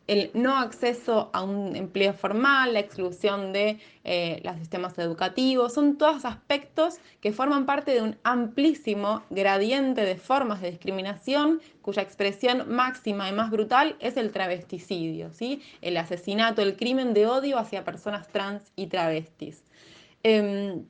el 0.10 0.32
no 0.34 0.58
acceso 0.58 1.30
a 1.34 1.44
un 1.44 1.76
empleo 1.76 2.14
formal, 2.14 2.74
la 2.74 2.80
exclusión 2.80 3.54
de 3.54 3.78
eh, 4.04 4.42
los 4.44 4.58
sistemas 4.58 4.98
educativos, 4.98 5.72
son 5.72 6.00
todos 6.00 6.26
aspectos 6.26 6.96
que 7.22 7.32
forman 7.32 7.68
parte 7.68 7.92
de 7.92 8.02
un 8.02 8.18
amplísimo 8.24 9.22
gradiente 9.30 10.02
de 10.02 10.16
formas 10.16 10.62
de 10.62 10.72
discriminación 10.72 11.62
cuya 11.84 12.02
expresión 12.02 12.74
máxima 12.74 13.30
y 13.30 13.34
más 13.34 13.52
brutal 13.52 13.98
es 14.00 14.18
el 14.18 14.32
travesticidio, 14.32 15.32
¿sí? 15.32 15.62
el 15.84 15.96
asesinato, 15.96 16.64
el 16.64 16.76
crimen 16.76 17.14
de 17.14 17.28
odio 17.28 17.60
hacia 17.60 17.84
personas 17.84 18.28
trans 18.30 18.64
y 18.76 18.88
travestis. 18.88 19.64
Em, 20.24 20.86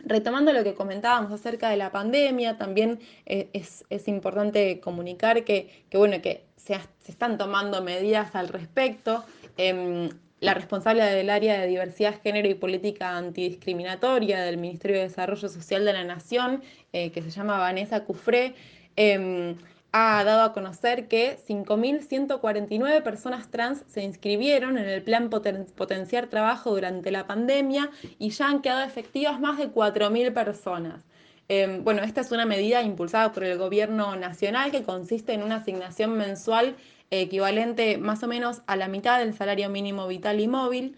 retomando 0.00 0.52
lo 0.52 0.62
que 0.62 0.74
comentábamos 0.74 1.32
acerca 1.32 1.70
de 1.70 1.78
la 1.78 1.90
pandemia, 1.90 2.58
también 2.58 3.00
eh, 3.24 3.48
es, 3.54 4.08
importante 4.08 4.78
comunicar 4.80 5.42
que, 5.44 5.84
que, 5.88 5.96
bueno, 5.96 6.20
que 6.20 6.47
se, 6.68 7.10
están 7.10 7.38
tomando 7.38 7.82
medidas 7.82 8.34
al 8.34 8.48
respecto. 8.48 9.24
Em, 9.56 10.10
la 10.40 10.54
responsable 10.54 11.02
del 11.02 11.30
área 11.30 11.58
de 11.60 11.66
diversidad, 11.66 12.20
género 12.22 12.48
y 12.48 12.54
política 12.54 13.16
antidiscriminatoria 13.16 14.40
del 14.42 14.58
Ministerio 14.58 14.98
de 14.98 15.04
Desarrollo 15.04 15.48
Social 15.48 15.84
de 15.84 15.92
la 15.92 16.04
Nación, 16.04 16.62
eh, 16.92 17.10
que 17.10 17.22
se 17.22 17.30
llama 17.30 17.58
Vanessa 17.58 18.04
Cufré, 18.04 18.54
em, 18.94 19.56
ha 19.90 20.22
dado 20.22 20.42
a 20.42 20.52
conocer 20.52 21.08
que 21.08 21.38
5.149 21.38 23.02
personas 23.02 23.50
trans 23.50 23.82
se 23.88 24.02
inscribieron 24.02 24.78
en 24.78 24.88
el 24.88 25.02
plan 25.02 25.30
Potenciar 25.30 26.26
Trabajo 26.28 26.70
durante 26.70 27.10
la 27.10 27.26
pandemia 27.26 27.90
y 28.18 28.30
ya 28.30 28.48
han 28.48 28.60
quedado 28.60 28.84
efectivas 28.84 29.40
más 29.40 29.58
de 29.58 29.68
4.000 29.70 30.32
personas. 30.32 31.07
Em, 31.48 31.82
bueno, 31.82 32.02
esta 32.02 32.20
es 32.20 32.30
una 32.30 32.44
medida 32.44 32.82
impulsada 32.82 33.32
por 33.32 33.42
el 33.42 33.56
gobierno 33.56 34.16
nacional 34.16 34.70
que 34.70 34.82
consiste 34.82 35.32
en 35.32 35.42
una 35.42 35.56
asignación 35.56 36.16
mensual 36.16 36.76
equivalente 37.10 37.96
más 37.96 38.22
o 38.22 38.28
menos 38.28 38.60
a 38.66 38.76
la 38.76 38.88
mitad 38.88 39.18
del 39.18 39.34
salario 39.34 39.70
mínimo 39.70 40.06
vital 40.06 40.40
y 40.40 40.48
móvil. 40.48 40.96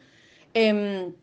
Em, 0.55 1.15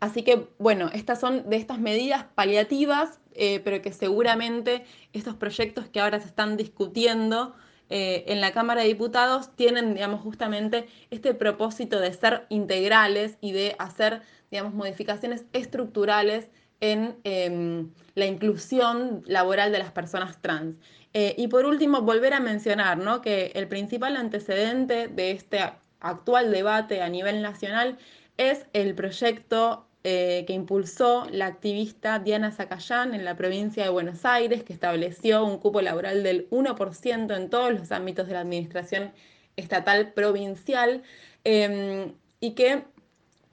así 0.00 0.22
que, 0.22 0.46
bueno, 0.58 0.88
estas 0.92 1.18
son 1.20 1.50
de 1.50 1.56
estas 1.56 1.80
medidas 1.80 2.26
paliativas, 2.34 3.20
eh, 3.34 3.60
pero 3.64 3.82
que 3.82 3.92
seguramente 3.92 4.84
estos 5.12 5.34
proyectos 5.34 5.88
que 5.88 6.00
ahora 6.00 6.20
se 6.20 6.28
están 6.28 6.56
discutiendo 6.56 7.54
eh, 7.90 8.24
en 8.28 8.40
la 8.40 8.52
Cámara 8.52 8.82
de 8.82 8.88
Diputados 8.88 9.54
tienen, 9.56 9.94
digamos, 9.94 10.20
justamente 10.20 10.86
este 11.10 11.34
propósito 11.34 11.98
de 12.00 12.12
ser 12.12 12.46
integrales 12.48 13.36
y 13.40 13.52
de 13.52 13.74
hacer, 13.78 14.22
digamos, 14.50 14.74
modificaciones 14.74 15.44
estructurales 15.52 16.48
en 16.92 17.16
em, 17.24 17.90
la 18.14 18.26
inclusión 18.26 19.22
laboral 19.26 19.72
de 19.72 19.78
las 19.78 19.90
personas 19.90 20.40
trans. 20.42 20.76
Eh, 21.14 21.34
y 21.38 21.48
por 21.48 21.64
último, 21.64 22.02
volver 22.02 22.34
a 22.34 22.40
mencionar 22.40 22.98
que 23.22 23.52
el 23.54 23.68
principal 23.68 24.16
antecedente 24.16 25.08
de 25.08 25.30
este 25.30 25.60
actual 26.00 26.50
debate 26.50 27.00
a 27.00 27.08
nivel 27.08 27.40
nacional 27.40 27.98
es 28.36 28.66
el 28.74 28.94
proyecto 28.94 29.86
eh, 30.02 30.44
que 30.46 30.52
impulsó 30.52 31.26
la 31.30 31.46
activista 31.46 32.18
Diana 32.18 32.50
Zacayán 32.50 33.14
en 33.14 33.24
la 33.24 33.36
provincia 33.36 33.84
de 33.84 33.88
Buenos 33.88 34.26
Aires, 34.26 34.62
que 34.62 34.74
estableció 34.74 35.44
un 35.46 35.58
cupo 35.58 35.80
laboral 35.80 36.22
del 36.22 36.50
1% 36.50 37.34
en 37.34 37.48
todos 37.48 37.72
los 37.72 37.90
ámbitos 37.92 38.26
de 38.26 38.34
la 38.34 38.40
administración 38.40 39.12
estatal 39.56 40.12
provincial 40.12 41.02
em, 41.44 42.12
y 42.40 42.50
que 42.54 42.84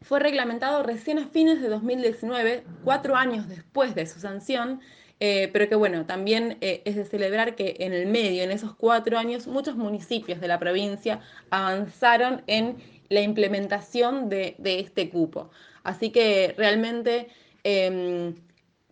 fue 0.01 0.19
reglamentado 0.19 0.83
recién 0.83 1.19
a 1.19 1.27
fines 1.27 1.61
de 1.61 1.69
2019, 1.69 2.63
cuatro 2.83 3.15
años 3.15 3.47
después 3.47 3.95
de 3.95 4.05
su 4.05 4.19
sanción, 4.19 4.81
eh, 5.19 5.49
pero 5.53 5.69
que 5.69 5.75
bueno, 5.75 6.07
también 6.07 6.57
eh, 6.61 6.81
es 6.85 6.95
de 6.95 7.05
celebrar 7.05 7.55
que 7.55 7.75
en 7.79 7.93
el 7.93 8.07
medio, 8.07 8.43
en 8.43 8.51
esos 8.51 8.73
cuatro 8.73 9.19
años, 9.19 9.45
muchos 9.45 9.75
municipios 9.75 10.41
de 10.41 10.47
la 10.47 10.57
provincia 10.57 11.21
avanzaron 11.51 12.41
en 12.47 12.77
la 13.09 13.21
implementación 13.21 14.29
de, 14.29 14.55
este 14.63 15.09
cupo. 15.09 15.51
Así 15.83 16.09
que 16.09 16.55
realmente 16.57 17.27
em, 17.63 18.35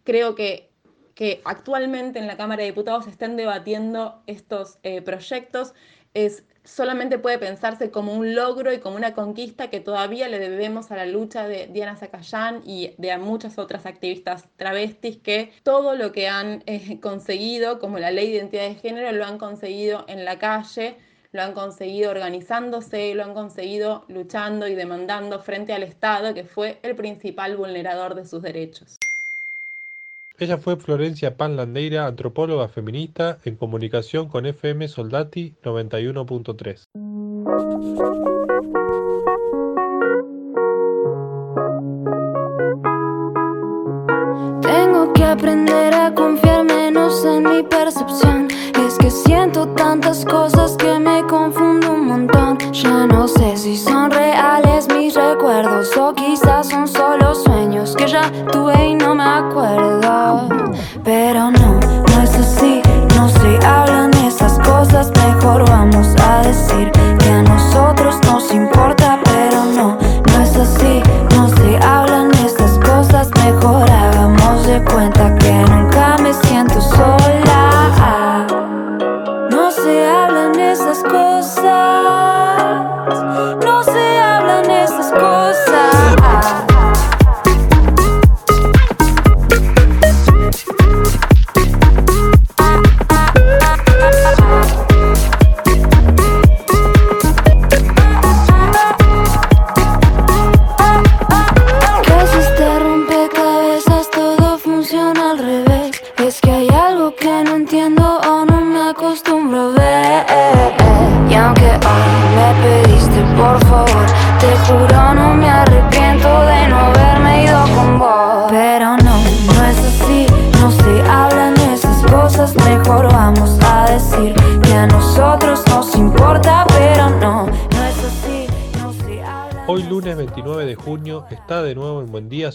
creo 0.03 0.35
que, 0.35 0.69
que, 1.15 1.41
actualmente 1.45 2.19
en 2.19 2.27
la 2.27 2.37
Cámara 2.37 2.61
de 2.61 2.69
Diputados 2.69 3.05
se 3.05 3.11
estén 3.11 3.35
debatiendo 3.35 4.21
estos 4.27 4.77
eh, 4.83 5.01
proyectos. 5.01 5.73
Es 6.13 6.43
solamente 6.63 7.19
puede 7.19 7.37
pensarse 7.37 7.91
como 7.91 8.13
un 8.13 8.35
logro 8.35 8.73
y 8.73 8.79
como 8.79 8.95
una 8.95 9.13
conquista 9.13 9.69
que 9.69 9.79
todavía 9.79 10.27
le 10.27 10.39
debemos 10.39 10.91
a 10.91 10.95
la 10.95 11.05
lucha 11.05 11.47
de 11.47 11.67
Diana 11.67 11.95
Zacayán 11.95 12.61
y 12.65 12.93
de 12.97 13.11
a 13.11 13.17
muchas 13.17 13.57
otras 13.57 13.85
activistas 13.85 14.45
travestis 14.57 15.17
que 15.17 15.51
todo 15.63 15.95
lo 15.95 16.11
que 16.11 16.27
han 16.27 16.63
eh, 16.65 16.99
conseguido, 17.01 17.79
como 17.79 17.99
la 17.99 18.11
ley 18.11 18.29
de 18.29 18.37
identidad 18.37 18.67
de 18.67 18.75
género, 18.75 19.11
lo 19.11 19.25
han 19.25 19.37
conseguido 19.37 20.05
en 20.07 20.25
la 20.25 20.39
calle, 20.39 20.97
lo 21.31 21.43
han 21.43 21.53
conseguido 21.53 22.11
organizándose, 22.11 23.13
lo 23.13 23.23
han 23.23 23.33
conseguido 23.33 24.05
luchando 24.07 24.67
y 24.67 24.75
demandando 24.75 25.39
frente 25.39 25.73
al 25.73 25.83
Estado, 25.83 26.33
que 26.33 26.43
fue 26.43 26.79
el 26.83 26.95
principal 26.95 27.55
vulnerador 27.55 28.15
de 28.15 28.25
sus 28.25 28.41
derechos. 28.41 28.97
Ella 30.39 30.57
fue 30.57 30.77
Florencia 30.77 31.35
Panlandeira, 31.35 32.07
antropóloga 32.07 32.69
feminista, 32.69 33.39
en 33.43 33.57
comunicación 33.57 34.29
con 34.29 34.45
FM 34.45 34.87
Soldati 34.87 35.55
91.3. 35.61 36.87
Tengo 44.61 45.13
que 45.13 45.23
aprender 45.25 45.93
a 45.93 46.13
confiar 46.15 46.63
menos 46.63 47.25
en 47.25 47.43
mi 47.43 47.63
percepción. 47.63 48.48
Es 48.89 48.97
que 48.97 49.11
siento 49.11 49.67
tantas 49.67 50.25
cosas 50.25 50.75
que 50.75 50.97
me 50.97 51.21
confundo 51.27 51.93
un 51.93 52.07
montón. 52.07 52.57
Ya 52.71 53.05
no 53.05 53.27
sé 53.27 53.55
si 53.55 53.77
son 53.77 54.09
reales 54.09 54.87
mis 54.87 55.13
recuerdos 55.13 55.95
o 55.95 56.11
quizás 56.15 56.69
son 56.69 56.87
solo 56.87 57.35
sueños 57.35 57.95
que 57.95 58.07
ya 58.07 58.31
tuve 58.51 58.87
y 58.87 58.95
no 58.95 59.13
me 59.13 59.23
acuerdo. 59.23 60.49
Pero 61.03 61.51
no, 61.51 61.79
no 61.79 62.23
es 62.23 62.33
así, 62.33 62.81
no 63.15 63.29
se 63.29 63.63
hablan 63.63 64.11
esas 64.25 64.57
cosas. 64.57 65.11
Mejor 65.23 65.69
vamos 65.69 66.15
a 66.23 66.41
decir 66.41 66.91
que 67.19 67.29
a 67.29 67.43
nosotros 67.43 68.15
nos 68.25 68.51
importa, 68.51 68.98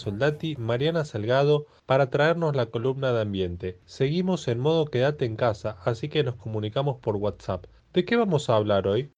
Soldati 0.04 0.56
Mariana 0.56 1.06
Salgado 1.06 1.64
para 1.86 2.10
traernos 2.10 2.54
la 2.54 2.66
columna 2.66 3.12
de 3.12 3.22
ambiente. 3.22 3.80
Seguimos 3.86 4.46
en 4.48 4.60
modo 4.60 4.84
quédate 4.84 5.24
en 5.24 5.34
casa, 5.34 5.78
así 5.82 6.10
que 6.10 6.22
nos 6.22 6.34
comunicamos 6.34 7.00
por 7.00 7.16
WhatsApp. 7.16 7.64
¿De 7.94 8.04
qué 8.04 8.16
vamos 8.16 8.50
a 8.50 8.56
hablar 8.56 8.86
hoy? 8.86 9.10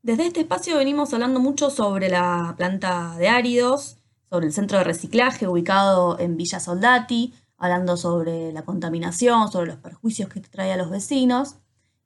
Desde 0.00 0.26
este 0.26 0.40
espacio 0.42 0.76
venimos 0.78 1.12
hablando 1.12 1.40
mucho 1.40 1.70
sobre 1.70 2.08
la 2.08 2.54
planta 2.56 3.16
de 3.18 3.28
áridos, 3.28 3.96
sobre 4.30 4.46
el 4.46 4.52
centro 4.52 4.78
de 4.78 4.84
reciclaje 4.84 5.48
ubicado 5.48 6.20
en 6.20 6.36
Villa 6.36 6.60
Soldati, 6.60 7.34
hablando 7.58 7.96
sobre 7.96 8.52
la 8.52 8.64
contaminación, 8.64 9.50
sobre 9.50 9.72
los 9.72 9.78
perjuicios 9.78 10.28
que 10.28 10.40
trae 10.40 10.72
a 10.72 10.76
los 10.76 10.88
vecinos, 10.88 11.56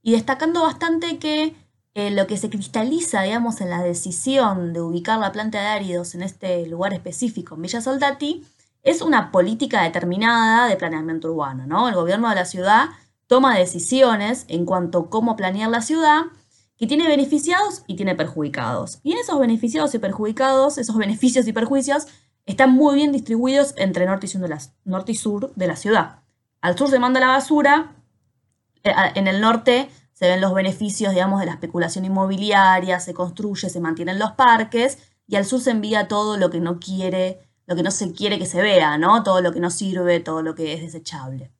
y 0.02 0.12
destacando 0.12 0.62
bastante 0.62 1.18
que 1.18 1.54
eh, 1.96 2.10
lo 2.10 2.26
que 2.26 2.36
se 2.36 2.50
cristaliza, 2.50 3.22
digamos, 3.22 3.62
en 3.62 3.70
la 3.70 3.82
decisión 3.82 4.74
de 4.74 4.82
ubicar 4.82 5.18
la 5.18 5.32
planta 5.32 5.58
de 5.58 5.68
áridos 5.68 6.14
en 6.14 6.22
este 6.22 6.66
lugar 6.66 6.92
específico, 6.92 7.54
en 7.54 7.62
Villa 7.62 7.80
Soldati, 7.80 8.44
es 8.82 9.00
una 9.00 9.32
política 9.32 9.82
determinada 9.82 10.68
de 10.68 10.76
planeamiento 10.76 11.32
urbano, 11.32 11.66
¿no? 11.66 11.88
El 11.88 11.94
gobierno 11.94 12.28
de 12.28 12.34
la 12.34 12.44
ciudad 12.44 12.90
toma 13.26 13.56
decisiones 13.56 14.44
en 14.48 14.66
cuanto 14.66 14.98
a 14.98 15.08
cómo 15.08 15.36
planear 15.36 15.70
la 15.70 15.80
ciudad, 15.80 16.24
que 16.76 16.86
tiene 16.86 17.08
beneficiados 17.08 17.82
y 17.86 17.96
tiene 17.96 18.14
perjudicados. 18.14 19.00
Y 19.02 19.12
en 19.12 19.18
esos 19.18 19.40
beneficiados 19.40 19.94
y 19.94 19.98
perjudicados, 19.98 20.76
esos 20.76 20.98
beneficios 20.98 21.48
y 21.48 21.54
perjuicios, 21.54 22.08
están 22.44 22.72
muy 22.72 22.96
bien 22.96 23.10
distribuidos 23.10 23.72
entre 23.78 24.04
norte 24.04 24.26
y 24.26 24.28
sur 24.28 24.42
de 24.42 24.48
la, 24.48 24.60
norte 24.84 25.12
y 25.12 25.14
sur 25.14 25.54
de 25.54 25.66
la 25.66 25.76
ciudad. 25.76 26.20
Al 26.60 26.76
sur 26.76 26.90
se 26.90 26.98
manda 26.98 27.20
la 27.20 27.28
basura, 27.28 27.96
eh, 28.84 28.92
en 29.14 29.28
el 29.28 29.40
norte 29.40 29.88
se 30.16 30.28
ven 30.28 30.40
los 30.40 30.54
beneficios, 30.54 31.12
digamos, 31.12 31.40
de 31.40 31.46
la 31.46 31.52
especulación 31.52 32.06
inmobiliaria, 32.06 33.00
se 33.00 33.12
construye, 33.12 33.68
se 33.68 33.80
mantienen 33.80 34.18
los 34.18 34.32
parques, 34.32 34.96
y 35.28 35.36
al 35.36 35.44
sur 35.44 35.60
se 35.60 35.72
envía 35.72 36.08
todo 36.08 36.38
lo 36.38 36.48
que 36.48 36.58
no 36.58 36.80
quiere, 36.80 37.40
lo 37.66 37.76
que 37.76 37.82
no 37.82 37.90
se 37.90 38.12
quiere 38.14 38.38
que 38.38 38.46
se 38.46 38.62
vea, 38.62 38.96
¿no? 38.96 39.22
Todo 39.22 39.42
lo 39.42 39.52
que 39.52 39.60
no 39.60 39.68
sirve, 39.68 40.20
todo 40.20 40.40
lo 40.40 40.54
que 40.54 40.72
es 40.72 40.80
desechable. 40.80 41.52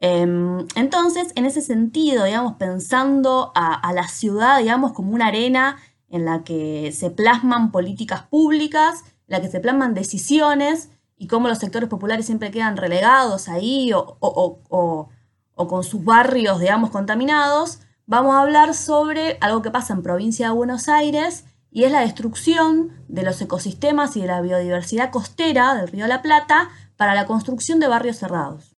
Em, 0.00 0.66
entonces, 0.74 1.28
en 1.36 1.46
ese 1.46 1.60
sentido, 1.62 2.24
digamos, 2.24 2.54
pensando 2.54 3.52
a, 3.54 3.92
la 3.92 4.08
ciudad, 4.08 4.58
digamos, 4.58 4.92
como 4.92 5.14
una 5.14 5.28
arena 5.28 5.76
en 6.08 6.24
la 6.24 6.42
que 6.42 6.90
se 6.92 7.10
plasman 7.10 7.70
políticas 7.70 8.22
públicas, 8.24 9.04
en 9.28 9.36
la 9.36 9.40
que 9.40 9.48
se 9.48 9.60
plasman 9.60 9.94
decisiones 9.94 10.90
y 11.16 11.28
cómo 11.28 11.46
los 11.48 11.58
sectores 11.58 11.88
populares 11.88 12.26
siempre 12.26 12.50
quedan 12.50 12.76
relegados 12.76 13.48
ahí 13.48 13.92
o, 13.92 14.00
o- 14.00 14.18
o- 14.20 14.60
o- 14.68 15.08
o 15.56 15.66
con 15.66 15.82
sus 15.82 16.04
barrios, 16.04 16.60
digamos, 16.60 16.90
contaminados, 16.90 17.80
vamos 18.06 18.36
a 18.36 18.42
hablar 18.42 18.74
sobre 18.74 19.38
algo 19.40 19.62
que 19.62 19.72
pasa 19.72 19.94
en 19.94 20.02
provincia 20.02 20.48
de 20.48 20.54
Buenos 20.54 20.88
Aires 20.88 21.44
y 21.72 21.84
es 21.84 21.90
la 21.90 22.02
destrucción 22.02 22.92
de 23.08 23.22
los 23.22 23.40
ecosistemas 23.40 24.16
y 24.16 24.20
de 24.20 24.28
la 24.28 24.40
biodiversidad 24.40 25.10
costera 25.10 25.74
del 25.74 25.88
río 25.88 26.04
de 26.04 26.08
la 26.08 26.22
Plata 26.22 26.70
para 26.96 27.14
la 27.14 27.26
construcción 27.26 27.80
de 27.80 27.88
barrios 27.88 28.18
cerrados. 28.18 28.76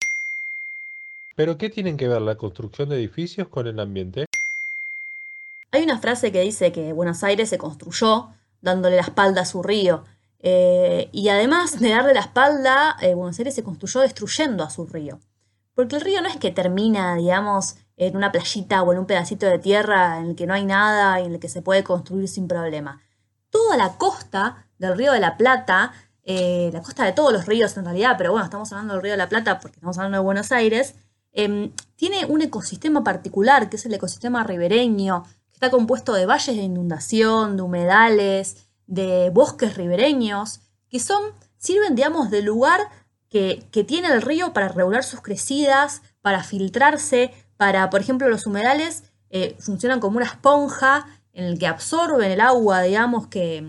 ¿Pero 1.37 1.59
qué 1.59 1.69
tienen 1.69 1.97
que 1.97 2.09
ver 2.09 2.23
la 2.23 2.37
construcción 2.37 2.88
de 2.88 2.97
edificios 2.97 3.49
con 3.49 3.67
el 3.67 3.79
ambiente? 3.79 4.27
Hay 5.71 5.83
una 5.83 5.99
frase 5.99 6.33
que 6.33 6.41
dice 6.41 6.73
que 6.73 6.93
Buenos 6.93 7.23
Aires 7.23 7.49
se 7.49 7.59
construyó 7.59 8.31
dándole 8.62 8.97
la 8.97 9.03
espalda 9.03 9.43
a 9.43 9.45
su 9.45 9.62
río. 9.62 10.05
Eh, 10.41 11.09
y 11.12 11.29
además 11.29 11.79
de 11.79 11.91
darle 11.91 12.14
la 12.14 12.21
espalda, 12.21 12.97
eh, 13.01 13.14
Buenos 13.14 13.38
Aires 13.38 13.55
se 13.55 13.62
construyó 13.62 14.01
destruyendo 14.01 14.64
a 14.64 14.71
su 14.71 14.87
río. 14.87 15.19
Porque 15.79 15.95
el 15.95 16.03
río 16.03 16.21
no 16.23 16.29
es 16.29 16.37
que 16.37 16.51
termina, 16.51 17.14
digamos, 17.14 17.77
en 17.97 18.17
una 18.17 18.33
playita 18.33 18.83
o 18.83 18.93
en 18.93 18.99
un 18.99 19.07
pedacito 19.07 19.47
de 19.47 19.61
tierra 19.61 20.19
en 20.19 20.31
el 20.31 20.35
que 20.35 20.45
no 20.45 20.55
hay 20.55 20.64
nada 20.64 21.21
y 21.21 21.27
en 21.27 21.35
el 21.35 21.38
que 21.38 21.49
se 21.49 21.62
puede 21.62 21.85
construir 21.85 22.27
sin 22.27 22.49
problema. 22.49 23.01
Toda 23.49 23.77
la 23.77 23.97
costa 23.97 24.67
del 24.81 24.99
río 24.99 25.12
de 25.12 25.21
la 25.21 25.37
Plata, 25.37 25.93
eh, 26.25 26.71
la 26.73 26.83
costa 26.83 27.05
de 27.05 27.12
todos 27.12 27.33
los 27.33 27.47
ríos 27.47 27.77
en 27.77 27.85
realidad, 27.85 28.17
pero 28.19 28.33
bueno, 28.33 28.45
estamos 28.45 28.73
hablando 28.73 28.95
del 28.95 29.05
río 29.05 29.12
de 29.12 29.19
la 29.19 29.29
Plata 29.29 29.61
porque 29.61 29.77
estamos 29.77 29.97
hablando 29.99 30.19
de 30.19 30.25
Buenos 30.25 30.51
Aires, 30.51 30.97
em, 31.31 31.71
tiene 31.95 32.27
un 32.27 32.43
ecosistema 32.43 33.05
particular, 33.05 33.71
que 33.71 33.77
es 33.77 33.87
el 33.87 33.95
ecosistema 33.95 34.43
ribereño, 34.43 35.23
que 35.47 35.55
está 35.55 35.71
compuesto 35.71 36.12
de 36.12 36.27
valles 36.27 36.57
de 36.57 36.62
inundación, 36.62 37.57
de 37.57 37.62
humedales, 37.62 38.67
de 38.88 39.31
bosques 39.31 39.77
ribereños, 39.77 40.59
que 40.88 40.99
son, 40.99 41.23
sirven, 41.57 41.95
digamos, 41.95 42.31
de 42.31 42.43
lugar 42.43 42.81
que, 43.29 43.85
tiene 43.87 44.09
el 44.09 44.23
río 44.23 44.53
para 44.53 44.69
regular 44.69 45.05
sus 45.05 45.21
crecidas, 45.21 46.03
para 46.23 46.43
filtrarse, 46.43 47.33
para, 47.57 47.91
por 47.91 48.01
ejemplo, 48.01 48.29
los 48.29 48.47
humedales 48.47 49.05
eh, 49.31 49.57
funcionan 49.59 50.01
como 50.01 50.17
una 50.17 50.27
esponja 50.27 51.07
en 51.33 51.45
el 51.45 51.59
que 51.59 51.67
absorben 51.67 52.31
el 52.31 52.41
agua, 52.41 52.83
digamos, 52.83 53.27
que, 53.27 53.64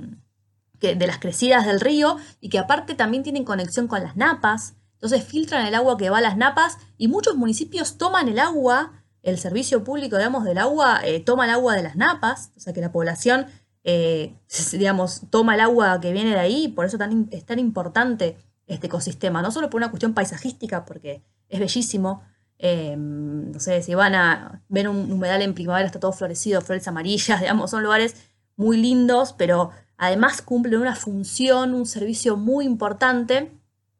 que 0.80 0.96
de 0.96 1.08
las 1.08 1.20
crecidas 1.20 1.66
del 1.66 1.80
río 1.80 2.18
y 2.40 2.50
que 2.50 2.60
aparte 2.60 2.96
también 2.96 3.24
tienen 3.24 3.44
conexión 3.44 3.88
con 3.88 4.02
las 4.02 4.16
napas. 4.16 4.76
Entonces 4.94 5.24
filtran 5.24 5.66
el 5.66 5.76
agua 5.76 5.98
que 5.98 6.10
va 6.10 6.18
a 6.18 6.22
las 6.22 6.38
napas 6.38 6.78
y 6.98 7.08
muchos 7.08 7.36
municipios 7.36 7.98
toman 7.98 8.28
el 8.28 8.40
agua, 8.40 8.94
el 9.22 9.38
servicio 9.38 9.84
público, 9.84 10.18
digamos, 10.18 10.46
del 10.46 10.58
agua, 10.58 11.02
eh, 11.04 11.20
toma 11.20 11.46
el 11.46 11.52
agua 11.52 11.76
de 11.76 11.84
las 11.84 11.96
napas, 11.96 12.52
o 12.56 12.60
sea 12.60 12.74
que 12.74 12.82
la 12.82 12.92
población 12.92 13.48
eh, 13.84 14.36
digamos, 14.72 15.22
toma 15.30 15.56
el 15.56 15.62
agua 15.62 16.00
que 16.00 16.14
viene 16.14 16.32
de 16.32 16.40
ahí, 16.40 16.68
por 16.68 16.86
eso 16.86 16.98
tan, 16.98 17.28
es 17.32 17.46
tan 17.46 17.60
importante 17.60 18.38
este 18.70 18.88
ecosistema, 18.88 19.42
no 19.42 19.52
solo 19.52 19.70
por 19.70 19.80
una 19.80 19.90
cuestión 19.90 20.14
paisajística, 20.14 20.86
porque 20.86 21.24
es 21.50 21.60
bellísimo, 21.60 22.22
eh, 22.60 22.96
no 22.98 23.60
sé, 23.60 23.82
si 23.82 23.96
van 23.96 24.16
a 24.16 24.62
ver 24.70 24.88
un 24.88 25.12
humedal 25.12 25.42
en 25.42 25.54
primavera, 25.54 25.88
está 25.88 26.00
todo 26.00 26.14
florecido, 26.14 26.62
flores 26.62 26.88
amarillas, 26.88 27.40
digamos, 27.42 27.72
son 27.72 27.84
lugares 27.84 28.16
muy 28.56 28.78
lindos, 28.78 29.34
pero 29.34 29.72
además 29.98 30.42
cumplen 30.42 30.80
una 30.80 30.96
función, 30.96 31.74
un 31.74 31.86
servicio 31.86 32.38
muy 32.38 32.66
importante. 32.66 33.52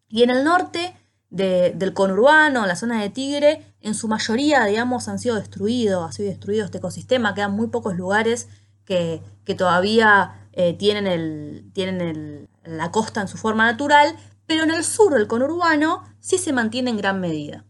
Y 0.08 0.24
en 0.24 0.30
el 0.30 0.44
norte 0.44 0.96
del 1.30 1.94
conurbano, 1.94 2.66
la 2.66 2.76
zona 2.76 3.02
de 3.02 3.10
Tigre, 3.10 3.64
en 3.82 3.94
su 3.94 4.08
mayoría, 4.08 4.66
digamos, 4.66 5.08
han 5.08 5.20
sido 5.20 5.36
destruidos, 5.36 6.10
ha 6.10 6.12
sido 6.12 6.30
destruido 6.30 6.66
este 6.66 6.80
ecosistema, 6.80 7.36
quedan 7.36 7.54
muy 7.54 7.68
pocos 7.68 7.96
lugares 7.96 8.48
que, 8.84 9.22
todavía 9.58 10.48
eh, 10.54 10.74
tienen, 10.74 11.08
el, 11.08 11.72
tienen 11.74 12.50
la 12.64 12.92
costa 12.92 13.22
en 13.22 13.28
su 13.28 13.38
forma 13.38 13.66
natural, 13.66 14.16
pero 14.50 14.64
en 14.64 14.72
el 14.72 14.84
sur 14.84 15.14
del 15.14 15.28
conurbano 15.28 16.04
sí 16.20 16.40
se 16.40 16.54
mantiene 16.54 16.90
en 16.90 16.98
gran 16.98 17.22
medida. 17.22 17.66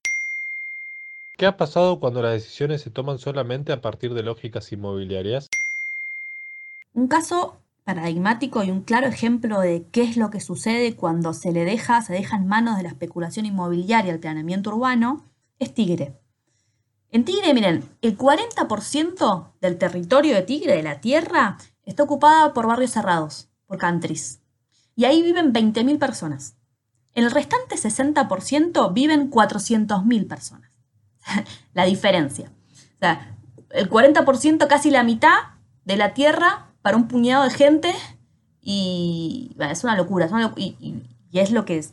¿Qué 1.37 1.45
ha 1.45 1.57
pasado 1.57 1.99
cuando 1.99 2.21
las 2.21 2.31
decisiones 2.31 2.81
se 2.81 2.89
toman 2.89 3.19
solamente 3.19 3.73
a 3.73 3.81
partir 3.81 4.13
de 4.13 4.23
lógicas 4.23 4.71
inmobiliarias? 4.71 5.49
Un 6.93 7.09
caso 7.09 7.57
paradigmático 7.83 8.63
y 8.63 8.71
un 8.71 8.83
claro 8.83 9.07
ejemplo 9.07 9.59
de 9.59 9.89
qué 9.91 10.03
es 10.03 10.15
lo 10.15 10.29
que 10.29 10.39
sucede 10.39 10.95
cuando 10.95 11.33
se 11.33 11.51
le 11.51 11.65
deja, 11.65 12.01
se 12.01 12.13
deja 12.13 12.37
en 12.37 12.47
manos 12.47 12.77
de 12.77 12.83
la 12.83 12.89
especulación 12.89 13.45
inmobiliaria 13.45 14.13
el 14.13 14.21
planeamiento 14.21 14.69
urbano, 14.69 15.25
es 15.59 15.73
Tigre. 15.73 16.17
En 17.11 17.25
Tigre, 17.25 17.53
miren, 17.53 17.89
el 18.01 18.17
40% 18.17 19.51
del 19.59 19.77
territorio 19.77 20.33
de 20.33 20.43
Tigre, 20.43 20.77
de 20.77 20.83
la 20.83 21.01
tierra, 21.01 21.57
está 21.85 22.03
ocupada 22.03 22.53
por 22.53 22.67
barrios 22.67 22.91
cerrados, 22.91 23.49
por 23.67 23.79
countries. 23.79 24.39
Y 24.95 25.03
ahí 25.03 25.21
viven 25.21 25.51
20.000 25.51 25.99
personas. 25.99 26.55
El 27.13 27.31
restante 27.31 27.75
60% 27.75 28.93
viven 28.93 29.31
400.000 29.31 30.27
personas. 30.27 30.69
la 31.73 31.85
diferencia. 31.85 32.51
O 32.95 32.99
sea, 32.99 33.35
el 33.71 33.89
40%, 33.89 34.67
casi 34.67 34.91
la 34.91 35.03
mitad 35.03 35.37
de 35.85 35.97
la 35.97 36.13
tierra 36.13 36.67
para 36.81 36.97
un 36.97 37.07
puñado 37.07 37.43
de 37.43 37.51
gente 37.51 37.93
y 38.61 39.55
es 39.59 39.83
una 39.83 39.95
locura. 39.95 40.29
y, 40.55 41.03
es 41.31 41.51
lo 41.51 41.65
que 41.65 41.83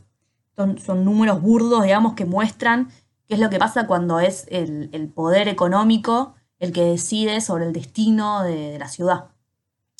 son, 0.56 1.04
números 1.04 1.40
burdos, 1.42 1.82
digamos, 1.82 2.14
que 2.14 2.24
muestran 2.24 2.88
qué 3.28 3.34
es 3.34 3.40
lo 3.40 3.50
que 3.50 3.58
pasa 3.58 3.86
cuando 3.86 4.20
es 4.20 4.46
el, 4.50 5.12
poder 5.14 5.48
económico 5.48 6.34
el 6.58 6.72
que 6.72 6.82
decide 6.82 7.40
sobre 7.40 7.66
el 7.66 7.72
destino 7.72 8.42
de, 8.42 8.78
la 8.78 8.88
ciudad. 8.88 9.26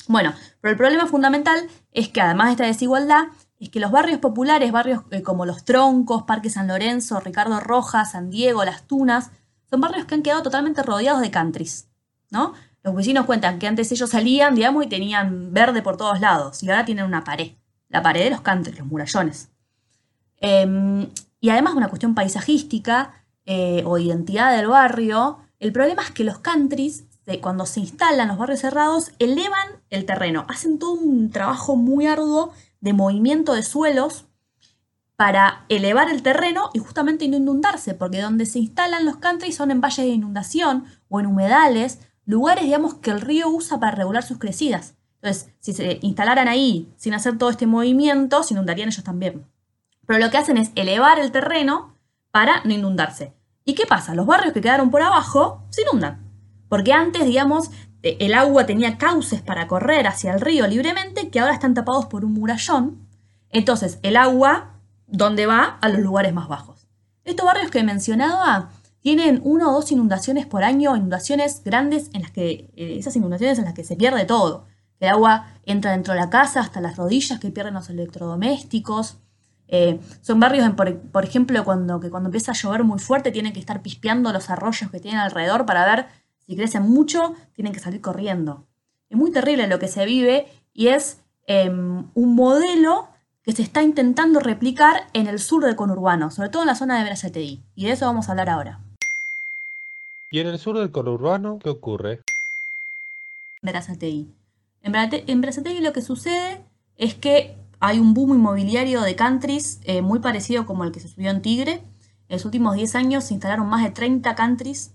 Bueno, 0.07 0.33
pero 0.61 0.71
el 0.71 0.77
problema 0.77 1.05
fundamental 1.05 1.67
es 1.91 2.09
que 2.09 2.21
además 2.21 2.47
de 2.47 2.51
esta 2.53 2.65
desigualdad, 2.65 3.25
es 3.59 3.69
que 3.69 3.79
los 3.79 3.91
barrios 3.91 4.19
populares, 4.19 4.71
barrios 4.71 5.01
eh, 5.11 5.23
como 5.23 5.45
Los 5.45 5.65
Troncos, 5.65 6.23
Parque 6.23 6.49
San 6.49 6.67
Lorenzo, 6.67 7.19
Ricardo 7.19 7.59
Rojas, 7.59 8.11
San 8.11 8.29
Diego, 8.29 8.63
Las 8.63 8.83
Tunas, 8.83 9.31
son 9.69 9.81
barrios 9.81 10.05
que 10.05 10.15
han 10.15 10.21
quedado 10.21 10.43
totalmente 10.43 10.83
rodeados 10.83 11.21
de 11.21 11.31
countries, 11.31 11.89
¿no? 12.29 12.53
Los 12.83 12.95
vecinos 12.95 13.25
cuentan 13.25 13.59
que 13.59 13.67
antes 13.67 13.91
ellos 13.91 14.09
salían, 14.09 14.55
digamos, 14.55 14.85
y 14.85 14.87
tenían 14.87 15.53
verde 15.53 15.81
por 15.81 15.97
todos 15.97 16.19
lados, 16.21 16.63
y 16.63 16.69
ahora 16.69 16.85
tienen 16.85 17.05
una 17.05 17.23
pared, 17.23 17.53
la 17.89 18.01
pared 18.01 18.23
de 18.23 18.29
los 18.29 18.41
countries, 18.41 18.77
los 18.77 18.87
murallones. 18.87 19.49
Em, 20.39 21.09
y 21.41 21.49
además 21.49 21.73
una 21.73 21.89
cuestión 21.89 22.15
paisajística 22.15 23.25
eh, 23.45 23.83
o 23.85 23.97
identidad 23.97 24.55
del 24.55 24.67
barrio, 24.67 25.39
el 25.59 25.73
problema 25.73 26.03
es 26.03 26.11
que 26.11 26.23
los 26.23 26.39
countries, 26.39 27.05
cuando 27.41 27.65
se 27.65 27.81
instalan 27.81 28.27
los 28.29 28.37
barrios 28.37 28.61
cerrados, 28.61 29.11
elevan 29.19 29.67
el 29.89 30.05
terreno, 30.05 30.45
hacen 30.47 30.79
todo 30.79 30.93
un 30.93 31.29
trabajo 31.31 31.75
muy 31.75 32.05
arduo 32.05 32.53
de 32.81 32.93
movimiento 32.93 33.53
de 33.53 33.63
suelos 33.63 34.25
para 35.15 35.65
elevar 35.67 36.09
el 36.09 36.21
terreno 36.21 36.69
y 36.73 36.79
justamente 36.79 37.27
no 37.27 37.37
inundarse, 37.37 37.95
porque 37.95 38.21
donde 38.21 38.45
se 38.45 38.59
instalan 38.59 39.05
los 39.05 39.17
countries 39.17 39.55
son 39.55 39.71
en 39.71 39.81
valles 39.81 40.05
de 40.05 40.11
inundación 40.11 40.85
o 41.09 41.19
en 41.19 41.25
humedales, 41.25 41.99
lugares, 42.25 42.65
digamos, 42.65 42.95
que 42.95 43.09
el 43.09 43.21
río 43.21 43.49
usa 43.49 43.79
para 43.79 43.95
regular 43.95 44.23
sus 44.23 44.37
crecidas. 44.37 44.93
Entonces, 45.21 45.51
si 45.59 45.73
se 45.73 45.99
instalaran 46.03 46.47
ahí 46.47 46.93
sin 46.97 47.15
hacer 47.15 47.37
todo 47.37 47.49
este 47.49 47.65
movimiento, 47.65 48.43
se 48.43 48.53
inundarían 48.53 48.89
ellos 48.89 49.03
también. 49.03 49.47
Pero 50.05 50.19
lo 50.19 50.29
que 50.29 50.37
hacen 50.37 50.57
es 50.57 50.71
elevar 50.75 51.19
el 51.19 51.31
terreno 51.31 51.95
para 52.31 52.61
no 52.63 52.73
inundarse. 52.73 53.33
¿Y 53.65 53.73
qué 53.73 53.85
pasa? 53.85 54.13
Los 54.13 54.27
barrios 54.27 54.53
que 54.53 54.61
quedaron 54.61 54.91
por 54.91 55.01
abajo 55.01 55.63
se 55.69 55.81
inundan. 55.81 56.25
Porque 56.69 56.93
antes, 56.93 57.25
digamos, 57.25 57.71
el 58.19 58.33
agua 58.33 58.65
tenía 58.65 58.97
cauces 58.97 59.41
para 59.41 59.67
correr 59.67 60.07
hacia 60.07 60.33
el 60.33 60.41
río 60.41 60.67
libremente 60.67 61.29
que 61.29 61.39
ahora 61.39 61.53
están 61.53 61.73
tapados 61.73 62.05
por 62.05 62.23
un 62.23 62.33
murallón. 62.33 63.07
Entonces, 63.49 63.99
el 64.03 64.15
agua, 64.15 64.79
¿dónde 65.07 65.45
va? 65.45 65.77
A 65.81 65.89
los 65.89 65.99
lugares 65.99 66.33
más 66.33 66.47
bajos. 66.47 66.87
Estos 67.23 67.45
barrios 67.45 67.71
que 67.71 67.79
he 67.79 67.83
mencionado 67.83 68.69
tienen 69.01 69.41
una 69.43 69.69
o 69.69 69.73
dos 69.73 69.91
inundaciones 69.91 70.45
por 70.45 70.63
año, 70.63 70.95
inundaciones 70.95 71.61
grandes 71.63 72.09
en 72.13 72.21
las 72.21 72.31
que, 72.31 72.69
eh, 72.75 72.97
esas 72.97 73.15
inundaciones 73.15 73.57
en 73.59 73.65
las 73.65 73.73
que 73.73 73.83
se 73.83 73.95
pierde 73.95 74.25
todo. 74.25 74.65
El 74.99 75.09
agua 75.09 75.47
entra 75.65 75.91
dentro 75.91 76.13
de 76.13 76.19
la 76.19 76.29
casa 76.29 76.59
hasta 76.59 76.81
las 76.81 76.97
rodillas 76.97 77.39
que 77.39 77.51
pierden 77.51 77.75
los 77.75 77.89
electrodomésticos. 77.89 79.17
Eh, 79.67 79.99
son 80.21 80.39
barrios, 80.39 80.69
por, 81.11 81.25
ejemplo, 81.25 81.63
cuando, 81.63 81.99
que 81.99 82.09
cuando 82.09 82.27
empieza 82.27 82.51
a 82.51 82.55
llover 82.55 82.83
muy 82.83 82.99
fuerte 82.99 83.31
tienen 83.31 83.53
que 83.53 83.59
estar 83.59 83.81
pispeando 83.81 84.31
los 84.31 84.49
arroyos 84.49 84.89
que 84.89 84.99
tienen 84.99 85.19
alrededor 85.19 85.65
para 85.65 85.85
ver 85.85 86.07
si 86.47 86.55
crecen 86.55 86.83
mucho, 86.83 87.35
tienen 87.53 87.73
que 87.73 87.79
salir 87.79 88.01
corriendo. 88.01 88.65
Es 89.09 89.17
muy 89.17 89.31
terrible 89.31 89.67
lo 89.67 89.79
que 89.79 89.89
se 89.89 90.05
vive 90.05 90.47
y 90.73 90.87
es 90.87 91.21
em, 91.45 92.09
un 92.13 92.35
modelo 92.35 93.09
que 93.43 93.51
se 93.51 93.61
está 93.61 93.83
intentando 93.83 94.39
replicar 94.39 95.07
en 95.13 95.27
el 95.27 95.39
sur 95.39 95.63
del 95.63 95.75
conurbano, 95.75 96.31
sobre 96.31 96.49
todo 96.49 96.63
en 96.63 96.67
la 96.67 96.75
zona 96.75 96.97
de 96.97 97.03
Verazategui. 97.03 97.63
Y 97.75 97.85
de 97.85 97.91
eso 97.91 98.05
vamos 98.05 98.27
a 98.27 98.31
hablar 98.31 98.49
ahora. 98.49 98.81
¿Y 100.31 100.39
en 100.39 100.47
el 100.47 100.59
sur 100.59 100.77
del 100.77 100.91
conurbano 100.91 101.59
qué 101.59 101.69
ocurre? 101.69 102.21
Berazategui. 103.61 104.33
En 104.83 105.41
Berazategui 105.41 105.81
lo 105.81 105.93
que 105.93 106.01
sucede 106.01 106.65
es 106.97 107.15
que 107.15 107.57
hay 107.79 107.99
un 107.99 108.13
boom 108.13 108.35
inmobiliario 108.35 109.01
de 109.01 109.15
countries 109.15 109.79
eh, 109.83 110.01
muy 110.01 110.19
parecido 110.19 110.65
como 110.65 110.83
el 110.83 110.91
que 110.91 110.99
se 110.99 111.07
subió 111.07 111.29
en 111.29 111.41
Tigre. 111.41 111.83
En 112.29 112.35
los 112.35 112.45
últimos 112.45 112.75
10 112.75 112.95
años 112.95 113.25
se 113.25 113.33
instalaron 113.33 113.67
más 113.67 113.83
de 113.83 113.91
30 113.91 114.35
countries, 114.35 114.93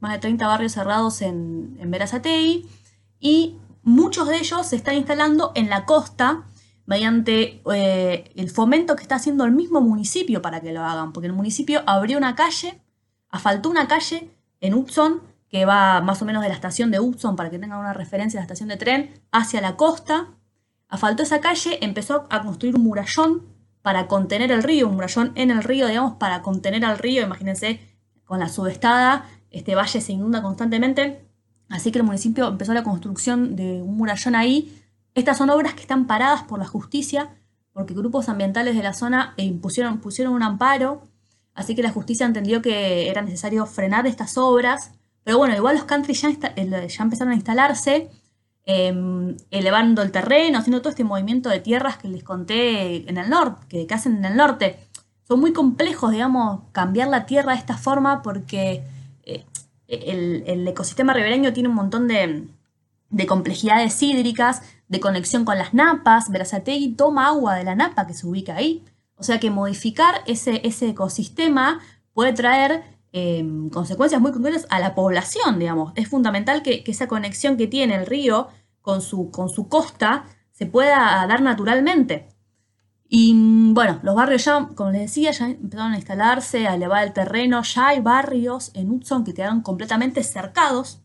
más 0.00 0.12
de 0.12 0.18
30 0.18 0.46
barrios 0.46 0.72
cerrados 0.72 1.22
en, 1.22 1.78
en 1.80 1.92
y 3.20 3.56
muchos 3.82 4.28
de 4.28 4.36
ellos 4.36 4.66
se 4.66 4.76
están 4.76 4.94
instalando 4.94 5.52
en 5.54 5.68
la 5.68 5.84
costa 5.84 6.44
mediante 6.86 7.60
eh, 7.72 8.32
el 8.34 8.50
fomento 8.50 8.96
que 8.96 9.02
está 9.02 9.16
haciendo 9.16 9.44
el 9.44 9.52
mismo 9.52 9.80
municipio 9.80 10.40
para 10.40 10.60
que 10.60 10.72
lo 10.72 10.82
hagan, 10.82 11.12
porque 11.12 11.26
el 11.26 11.34
municipio 11.34 11.82
abrió 11.86 12.16
una 12.16 12.34
calle, 12.34 12.80
asfaltó 13.28 13.68
una 13.68 13.88
calle 13.88 14.30
en 14.60 14.72
Upson, 14.72 15.20
que 15.50 15.64
va 15.64 16.00
más 16.00 16.22
o 16.22 16.24
menos 16.24 16.42
de 16.42 16.48
la 16.48 16.54
estación 16.54 16.90
de 16.90 17.00
Upson, 17.00 17.36
para 17.36 17.50
que 17.50 17.58
tengan 17.58 17.78
una 17.78 17.92
referencia, 17.92 18.40
la 18.40 18.44
estación 18.44 18.70
de 18.70 18.78
tren, 18.78 19.10
hacia 19.32 19.60
la 19.60 19.76
costa. 19.76 20.28
Asfaltó 20.88 21.22
esa 21.22 21.40
calle, 21.40 21.78
empezó 21.82 22.26
a 22.30 22.42
construir 22.42 22.76
un 22.76 22.84
murallón 22.84 23.42
para 23.82 24.06
contener 24.06 24.50
el 24.50 24.62
río, 24.62 24.88
un 24.88 24.94
murallón 24.94 25.32
en 25.34 25.50
el 25.50 25.62
río, 25.62 25.86
digamos, 25.88 26.14
para 26.14 26.40
contener 26.40 26.84
al 26.84 26.98
río. 26.98 27.22
Imagínense, 27.22 27.80
con 28.24 28.40
la 28.40 28.48
subestada, 28.48 29.26
este 29.50 29.74
valle 29.74 30.00
se 30.00 30.12
inunda 30.12 30.42
constantemente. 30.42 31.24
Así 31.68 31.92
que 31.92 31.98
el 31.98 32.04
municipio 32.04 32.48
empezó 32.48 32.72
la 32.74 32.82
construcción 32.82 33.56
de 33.56 33.82
un 33.82 33.96
murallón 33.96 34.34
ahí. 34.34 34.82
Estas 35.14 35.38
son 35.38 35.50
obras 35.50 35.74
que 35.74 35.82
están 35.82 36.06
paradas 36.06 36.42
por 36.42 36.58
la 36.58 36.66
justicia, 36.66 37.30
porque 37.72 37.94
grupos 37.94 38.28
ambientales 38.28 38.76
de 38.76 38.82
la 38.82 38.94
zona 38.94 39.34
impusieron, 39.36 39.98
pusieron 39.98 40.34
un 40.34 40.42
amparo 40.42 41.02
Así 41.58 41.74
que 41.74 41.82
la 41.82 41.90
justicia 41.90 42.24
entendió 42.24 42.62
que 42.62 43.10
era 43.10 43.20
necesario 43.20 43.66
frenar 43.66 44.06
estas 44.06 44.38
obras. 44.38 44.92
Pero 45.24 45.38
bueno, 45.38 45.56
igual 45.56 45.74
los 45.74 45.84
countries 45.86 46.22
ya, 46.22 46.28
empezaron 46.54 47.32
a 47.32 47.34
instalarse, 47.34 48.08
em, 48.64 49.36
elevando 49.50 50.02
el 50.02 50.12
terreno, 50.12 50.58
haciendo 50.58 50.80
todo 50.80 50.90
este 50.90 51.02
movimiento 51.02 51.48
de 51.48 51.58
tierras 51.58 51.98
que 51.98 52.06
les 52.06 52.22
conté 52.22 53.10
en 53.10 53.18
el 53.18 53.28
norte, 53.28 53.86
que, 53.86 53.92
hacen 53.92 54.18
en 54.18 54.24
el 54.26 54.36
norte. 54.36 54.78
Son 55.26 55.40
muy 55.40 55.52
complejos, 55.52 56.12
digamos, 56.12 56.60
cambiar 56.70 57.08
la 57.08 57.26
tierra 57.26 57.54
de 57.54 57.58
esta 57.58 57.76
forma 57.76 58.22
porque 58.22 58.84
eh, 59.88 60.44
el, 60.46 60.68
ecosistema 60.68 61.14
ribereño 61.14 61.52
tiene 61.52 61.68
un 61.68 61.74
montón 61.74 62.06
de, 62.06 62.46
de 63.10 63.26
complejidades 63.26 64.00
hídricas, 64.02 64.62
de 64.88 65.00
conexión 65.00 65.44
con 65.44 65.58
las 65.58 65.74
napas. 65.74 66.30
Verazategui 66.30 66.94
toma 66.94 67.28
agua 67.28 67.56
de 67.56 67.64
la 67.64 67.74
napa 67.74 68.06
que 68.06 68.14
se 68.14 68.26
ubica 68.26 68.56
ahí. 68.56 68.84
O 69.16 69.22
sea 69.22 69.40
que 69.40 69.50
modificar 69.50 70.22
ese, 70.26 70.60
ese 70.64 70.90
ecosistema 70.90 71.80
puede 72.12 72.32
traer 72.32 72.84
em, 73.12 73.68
consecuencias 73.70 74.20
muy 74.20 74.32
concretas 74.32 74.66
a 74.70 74.78
la 74.78 74.94
población, 74.94 75.58
digamos. 75.58 75.92
Es 75.96 76.08
fundamental 76.08 76.62
que, 76.62 76.84
esa 76.86 77.08
conexión 77.08 77.56
que 77.56 77.66
tiene 77.66 77.96
el 77.96 78.06
río 78.06 78.48
con 78.80 79.02
su, 79.02 79.30
con 79.30 79.48
su 79.48 79.68
costa 79.68 80.24
se 80.52 80.66
pueda 80.66 81.26
dar 81.26 81.42
naturalmente. 81.42 82.28
Y 83.10 83.32
bueno, 83.72 84.00
los 84.02 84.14
barrios 84.14 84.44
ya, 84.44 84.68
como 84.74 84.90
les 84.90 85.02
decía, 85.02 85.30
ya 85.30 85.48
empezaron 85.48 85.92
a 85.92 85.96
instalarse, 85.96 86.68
a 86.68 86.74
elevar 86.74 87.06
el 87.06 87.14
terreno. 87.14 87.62
Ya 87.62 87.88
hay 87.88 88.00
barrios 88.00 88.70
en 88.74 88.90
Hudson 88.90 89.24
que 89.24 89.32
quedaron 89.32 89.62
completamente 89.62 90.22
cercados, 90.22 91.00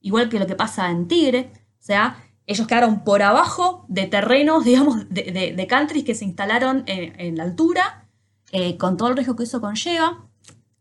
igual 0.00 0.30
que 0.30 0.38
lo 0.38 0.46
que 0.46 0.54
pasa 0.54 0.90
en 0.90 1.08
Tigre. 1.08 1.52
O 1.78 1.84
sea, 1.84 2.16
ellos 2.46 2.66
quedaron 2.66 3.04
por 3.04 3.22
abajo 3.22 3.84
de 3.88 4.06
terrenos, 4.06 4.64
digamos, 4.66 5.08
de, 5.10 5.52
de, 5.54 5.66
countries 5.66 6.04
que 6.04 6.14
se 6.14 6.24
instalaron 6.24 6.84
en, 6.86 7.36
la 7.36 7.44
altura, 7.44 8.08
eh, 8.50 8.78
con 8.78 8.96
todo 8.96 9.08
el 9.08 9.16
riesgo 9.16 9.36
que 9.36 9.44
eso 9.44 9.60
conlleva. 9.60 10.26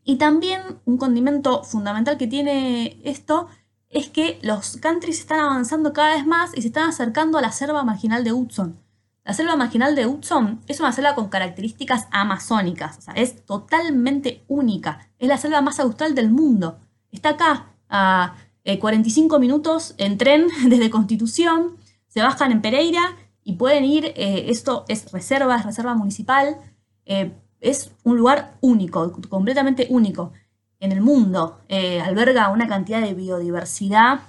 Y 0.03 0.15
también 0.15 0.61
un 0.85 0.97
condimento 0.97 1.63
fundamental 1.63 2.17
que 2.17 2.27
tiene 2.27 2.99
esto 3.03 3.47
es 3.89 4.09
que 4.09 4.39
los 4.41 4.77
countries 4.77 5.19
están 5.19 5.41
avanzando 5.41 5.91
cada 5.91 6.15
vez 6.15 6.25
más 6.25 6.51
y 6.57 6.61
se 6.61 6.69
están 6.69 6.89
acercando 6.89 7.37
a 7.37 7.41
la 7.41 7.51
selva 7.51 7.83
marginal 7.83 8.23
de 8.23 8.31
Hudson. 8.31 8.79
La 9.23 9.33
selva 9.33 9.55
marginal 9.55 9.95
de 9.95 10.07
Hudson 10.07 10.61
es 10.67 10.79
una 10.79 10.91
selva 10.91 11.13
con 11.13 11.29
características 11.29 12.07
amazónicas, 12.09 12.97
o 12.97 13.01
sea, 13.01 13.13
es 13.13 13.45
totalmente 13.45 14.43
única. 14.47 15.09
Es 15.19 15.27
la 15.27 15.37
selva 15.37 15.61
más 15.61 15.79
austral 15.79 16.15
del 16.15 16.31
mundo. 16.31 16.79
Está 17.11 17.29
acá 17.29 17.67
a 17.87 18.35
45 18.79 19.35
eh, 19.35 19.39
minutos 19.39 19.93
en 19.97 20.17
tren 20.17 20.47
desde 20.67 20.89
Constitución, 20.89 21.77
se 22.07 22.21
bajan 22.21 22.51
en 22.51 22.61
Pereira 22.61 23.15
y 23.43 23.53
pueden 23.53 23.85
ir, 23.85 24.05
eh, 24.15 24.45
esto 24.49 24.85
es 24.87 25.11
reserva, 25.11 25.55
es 25.57 25.65
reserva 25.65 25.93
municipal, 25.93 26.57
eh, 27.05 27.31
es 27.59 27.91
un 28.03 28.17
lugar 28.17 28.57
único, 28.61 29.11
completamente 29.29 29.85
único 29.89 30.33
en 30.79 30.91
el 30.91 31.01
mundo. 31.01 31.59
alberga 32.03 32.49
una 32.49 32.67
cantidad 32.67 33.01
de 33.01 33.13
biodiversidad, 33.13 34.21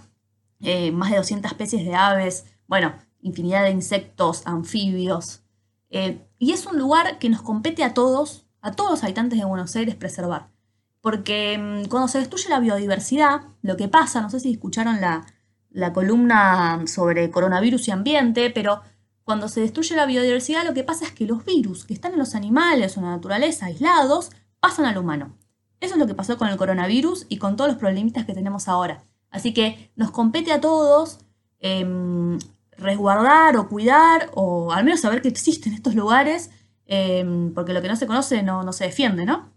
más 0.92 1.10
de 1.10 1.16
200 1.16 1.50
especies 1.50 1.82
de 1.86 1.94
aves, 1.94 2.44
bueno, 2.66 2.92
infinidad 3.22 3.64
de 3.64 3.70
insectos, 3.70 4.42
anfibios. 4.44 5.42
y 6.38 6.52
es 6.52 6.66
un 6.66 6.78
lugar 6.78 7.18
que 7.18 7.28
nos 7.28 7.42
compete 7.42 7.84
a 7.84 7.94
todos, 7.94 8.46
a 8.60 8.72
todos 8.72 8.90
los 8.90 9.04
habitantes 9.04 9.38
de 9.38 9.44
Buenos 9.44 9.74
Aires 9.76 9.94
preservar. 9.94 10.50
Porque 11.00 11.58
mm, 11.58 11.88
cuando 11.88 12.08
se 12.08 12.18
destruye 12.18 12.48
la 12.48 12.60
biodiversidad, 12.60 13.42
lo 13.60 13.76
que 13.76 13.88
pasa, 13.88 14.22
no 14.22 14.30
sé 14.30 14.40
si 14.40 14.52
escucharon 14.52 15.00
la, 15.00 15.26
columna 15.92 16.84
sobre 16.86 17.30
coronavirus 17.30 17.88
y 17.88 17.90
ambiente, 17.90 18.50
pero 18.50 18.82
cuando 19.24 19.48
se 19.48 19.60
destruye 19.60 19.96
la 19.96 20.06
biodiversidad, 20.06 20.64
lo 20.64 20.74
que 20.74 20.84
pasa 20.84 21.04
es 21.04 21.12
que 21.12 21.26
los 21.26 21.44
virus 21.44 21.84
que 21.84 21.94
están 21.94 22.12
en 22.12 22.18
los 22.18 22.34
animales 22.34 22.96
o 22.96 23.00
en 23.00 23.06
la 23.06 23.12
naturaleza 23.12 23.66
aislados 23.66 24.30
pasan 24.60 24.84
al 24.84 24.98
humano. 24.98 25.36
Eso 25.80 25.94
es 25.94 25.98
lo 25.98 26.06
que 26.06 26.14
pasó 26.14 26.38
con 26.38 26.48
el 26.48 26.56
coronavirus 26.56 27.26
y 27.28 27.38
con 27.38 27.56
todos 27.56 27.70
los 27.70 27.78
problemitas 27.78 28.24
que 28.24 28.34
tenemos 28.34 28.68
ahora. 28.68 29.04
Así 29.30 29.52
que 29.52 29.90
nos 29.96 30.10
compete 30.10 30.52
a 30.52 30.60
todos 30.60 31.18
em, 31.58 32.38
resguardar 32.82 33.56
o 33.56 33.68
cuidar, 33.68 34.30
o 34.34 34.72
al 34.72 34.84
menos 34.84 35.00
saber 35.00 35.22
que 35.22 35.28
existen 35.28 35.74
estos 35.74 35.94
lugares, 35.94 36.50
em, 36.86 37.52
porque 37.54 37.72
lo 37.72 37.82
que 37.82 37.88
no 37.88 37.96
se 37.96 38.06
conoce 38.06 38.42
no, 38.42 38.62
no 38.62 38.72
se 38.72 38.84
defiende, 38.84 39.24
¿no? 39.24 39.50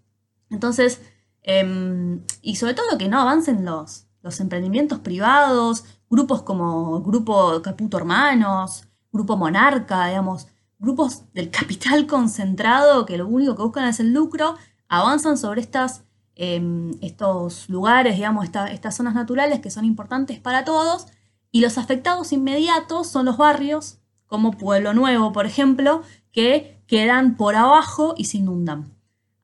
Entonces, 0.49 1.01
Em, 1.47 2.23
y 2.41 2.55
sobre 2.55 2.73
todo 2.73 2.97
que 2.97 3.07
no 3.07 3.21
avancen 3.21 3.65
los, 3.65 4.07
los 4.23 4.39
emprendimientos 4.39 4.99
privados, 4.99 5.85
grupos 6.09 6.41
como 6.41 7.01
Grupo 7.03 7.61
Caputo 7.61 7.97
Hermanos, 7.97 8.87
Grupo 9.11 9.37
Monarca, 9.37 10.07
digamos, 10.07 10.47
grupos 10.79 11.31
del 11.33 11.51
capital 11.51 12.07
concentrado 12.07 13.05
que 13.05 13.17
lo 13.17 13.27
único 13.27 13.55
que 13.55 13.61
buscan 13.61 13.87
es 13.87 13.99
el 13.99 14.11
lucro, 14.11 14.55
avanzan 14.87 15.37
sobre 15.37 15.61
estas, 15.61 16.03
em, 16.35 16.93
estos 17.01 17.69
lugares, 17.69 18.15
digamos, 18.15 18.47
estas 18.71 18.95
zonas 18.95 19.13
naturales 19.13 19.59
que 19.59 19.69
son 19.69 19.85
importantes 19.85 20.39
para 20.39 20.65
todos, 20.65 21.07
y 21.55 21.61
los 21.61 21.77
afectados 21.77 22.33
inmediatos 22.33 23.07
son 23.07 23.27
los 23.27 23.37
barrios, 23.37 23.99
como 24.25 24.51
Pueblo 24.51 24.93
Nuevo, 24.93 25.31
por 25.31 25.45
ejemplo, 25.45 26.01
que 26.33 26.81
quedan 26.85 27.37
por 27.37 27.55
abajo 27.55 28.13
y 28.17 28.25
se 28.25 28.39
inundan. 28.39 28.93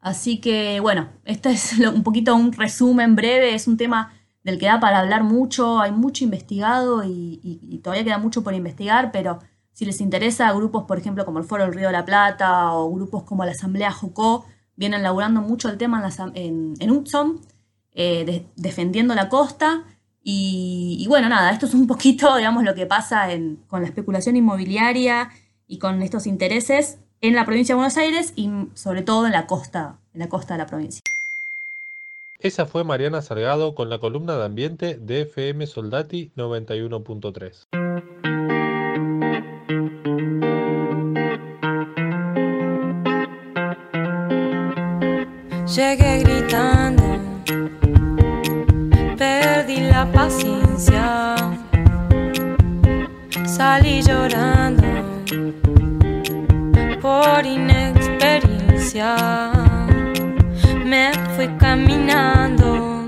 Así 0.02 0.42
que 0.42 0.82
bueno, 0.82 1.08
este 1.24 1.52
es 1.52 1.80
un 1.80 2.04
poquito 2.04 2.36
un 2.36 2.52
resumen 2.52 3.16
breve, 3.16 3.56
es 3.56 3.66
un 3.66 3.78
tema 3.78 4.12
del 4.44 4.60
que 4.60 4.66
da 4.66 4.82
para 4.82 5.00
hablar 5.00 5.24
mucho, 5.24 5.80
hay 5.80 5.94
mucho 5.94 6.26
investigado 6.26 7.02
y, 7.06 7.80
todavía 7.82 8.04
queda 8.04 8.18
mucho 8.18 8.44
por 8.44 8.56
investigar, 8.56 9.14
pero 9.14 9.40
si 9.72 9.86
les 9.86 10.02
interesa, 10.02 10.52
grupos 10.52 10.84
por 10.84 10.98
ejemplo 10.98 11.24
como 11.24 11.40
el 11.40 11.46
Foro 11.46 11.64
del 11.64 11.74
Río 11.74 11.88
de 11.88 11.94
la 11.94 12.04
Plata 12.04 12.74
o 12.74 12.92
grupos 12.92 13.24
como 13.24 13.46
la 13.46 13.52
Asamblea 13.52 13.90
Jocó 13.94 14.44
vienen 14.76 15.02
laburando 15.02 15.40
mucho 15.40 15.70
el 15.70 15.78
tema 15.78 16.06
en, 16.34 16.74
en, 16.78 16.92
Hudson, 16.92 17.40
eh, 17.94 18.46
defendiendo 18.58 19.16
la 19.16 19.30
costa. 19.30 19.86
Y, 20.24 21.06
bueno, 21.08 21.30
nada, 21.30 21.52
esto 21.52 21.66
es 21.66 21.74
un 21.74 21.88
poquito, 21.88 22.36
digamos, 22.38 22.64
lo 22.64 22.76
que 22.76 22.86
pasa 22.86 23.28
con 23.68 23.82
la 23.82 23.88
especulación 23.88 24.36
inmobiliaria 24.36 25.30
y 25.68 25.80
con 25.80 26.02
estos 26.02 26.28
intereses 26.28 27.00
en 27.22 27.36
la 27.36 27.46
provincia 27.46 27.74
de 27.74 27.78
Buenos 27.78 27.98
Aires 27.98 28.34
y 28.36 28.50
sobre 28.74 29.04
todo 29.04 29.26
en 29.26 29.32
la 29.32 29.48
costa, 29.48 30.00
en 30.14 30.20
la 30.20 30.30
costa 30.30 30.56
de 30.56 30.58
la 30.60 30.66
provincia. 30.66 31.02
Esa 32.40 32.66
fue 32.66 32.84
Mariana 32.84 33.22
Salgado 33.22 33.76
con 33.76 33.90
la 33.90 34.00
columna 34.00 34.36
de 34.36 34.46
ambiente 34.46 34.98
de 34.98 35.22
FM 35.22 35.68
Soldati 35.68 36.32
91.3. 36.36 37.68
Llegué 45.68 46.41
Me 60.86 61.12
fui 61.36 61.48
caminando, 61.58 63.04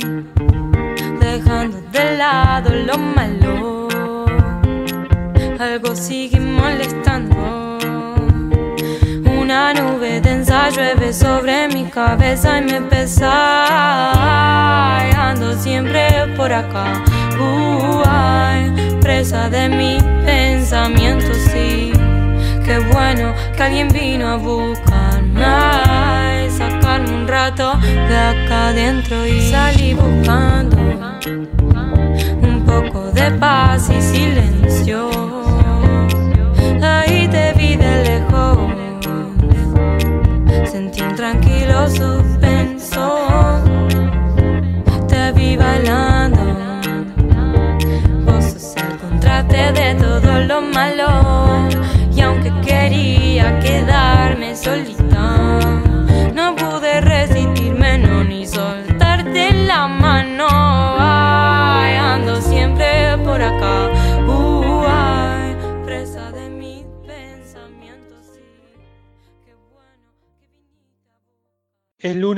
dejando 1.20 1.82
de 1.92 2.18
lado 2.18 2.72
lo 2.74 2.98
malo. 2.98 3.88
Algo 5.60 5.96
sigue 5.96 6.40
molestando. 6.40 7.78
Una 9.40 9.72
nube 9.76 10.20
densa 10.20 10.72
llueve 10.72 11.14
sobre 11.14 11.68
mi 11.68 11.84
cabeza 11.86 12.58
y 12.58 12.64
me 12.72 12.82
pesa. 12.82 13.30
Ando 15.30 15.56
siempre 15.60 16.28
por 16.36 16.52
acá, 16.52 16.86
uh, 17.40 19.00
presa 19.00 19.48
de 19.48 19.70
mi 19.70 20.00
pensamiento, 20.26 21.32
sí. 21.52 21.94
Qué 22.66 22.80
bueno 22.92 23.36
que 23.56 23.62
alguien 23.62 23.90
vino 23.90 24.28
a 24.28 24.38
buscarme 24.38 25.83
un 27.02 27.28
rato 27.28 27.74
de 27.82 28.18
acá 28.18 28.68
adentro 28.68 29.26
y 29.26 29.42
salí 29.50 29.94
buscando 29.94 30.78
un 32.42 32.64
poco 32.66 33.12
de 33.12 33.32
paz 33.32 33.90
y 33.90 34.02
silencio. 34.02 35.10
Ahí 36.82 37.28
te 37.30 37.54
vi 37.54 37.76
de 37.76 38.04
lejos, 38.04 38.58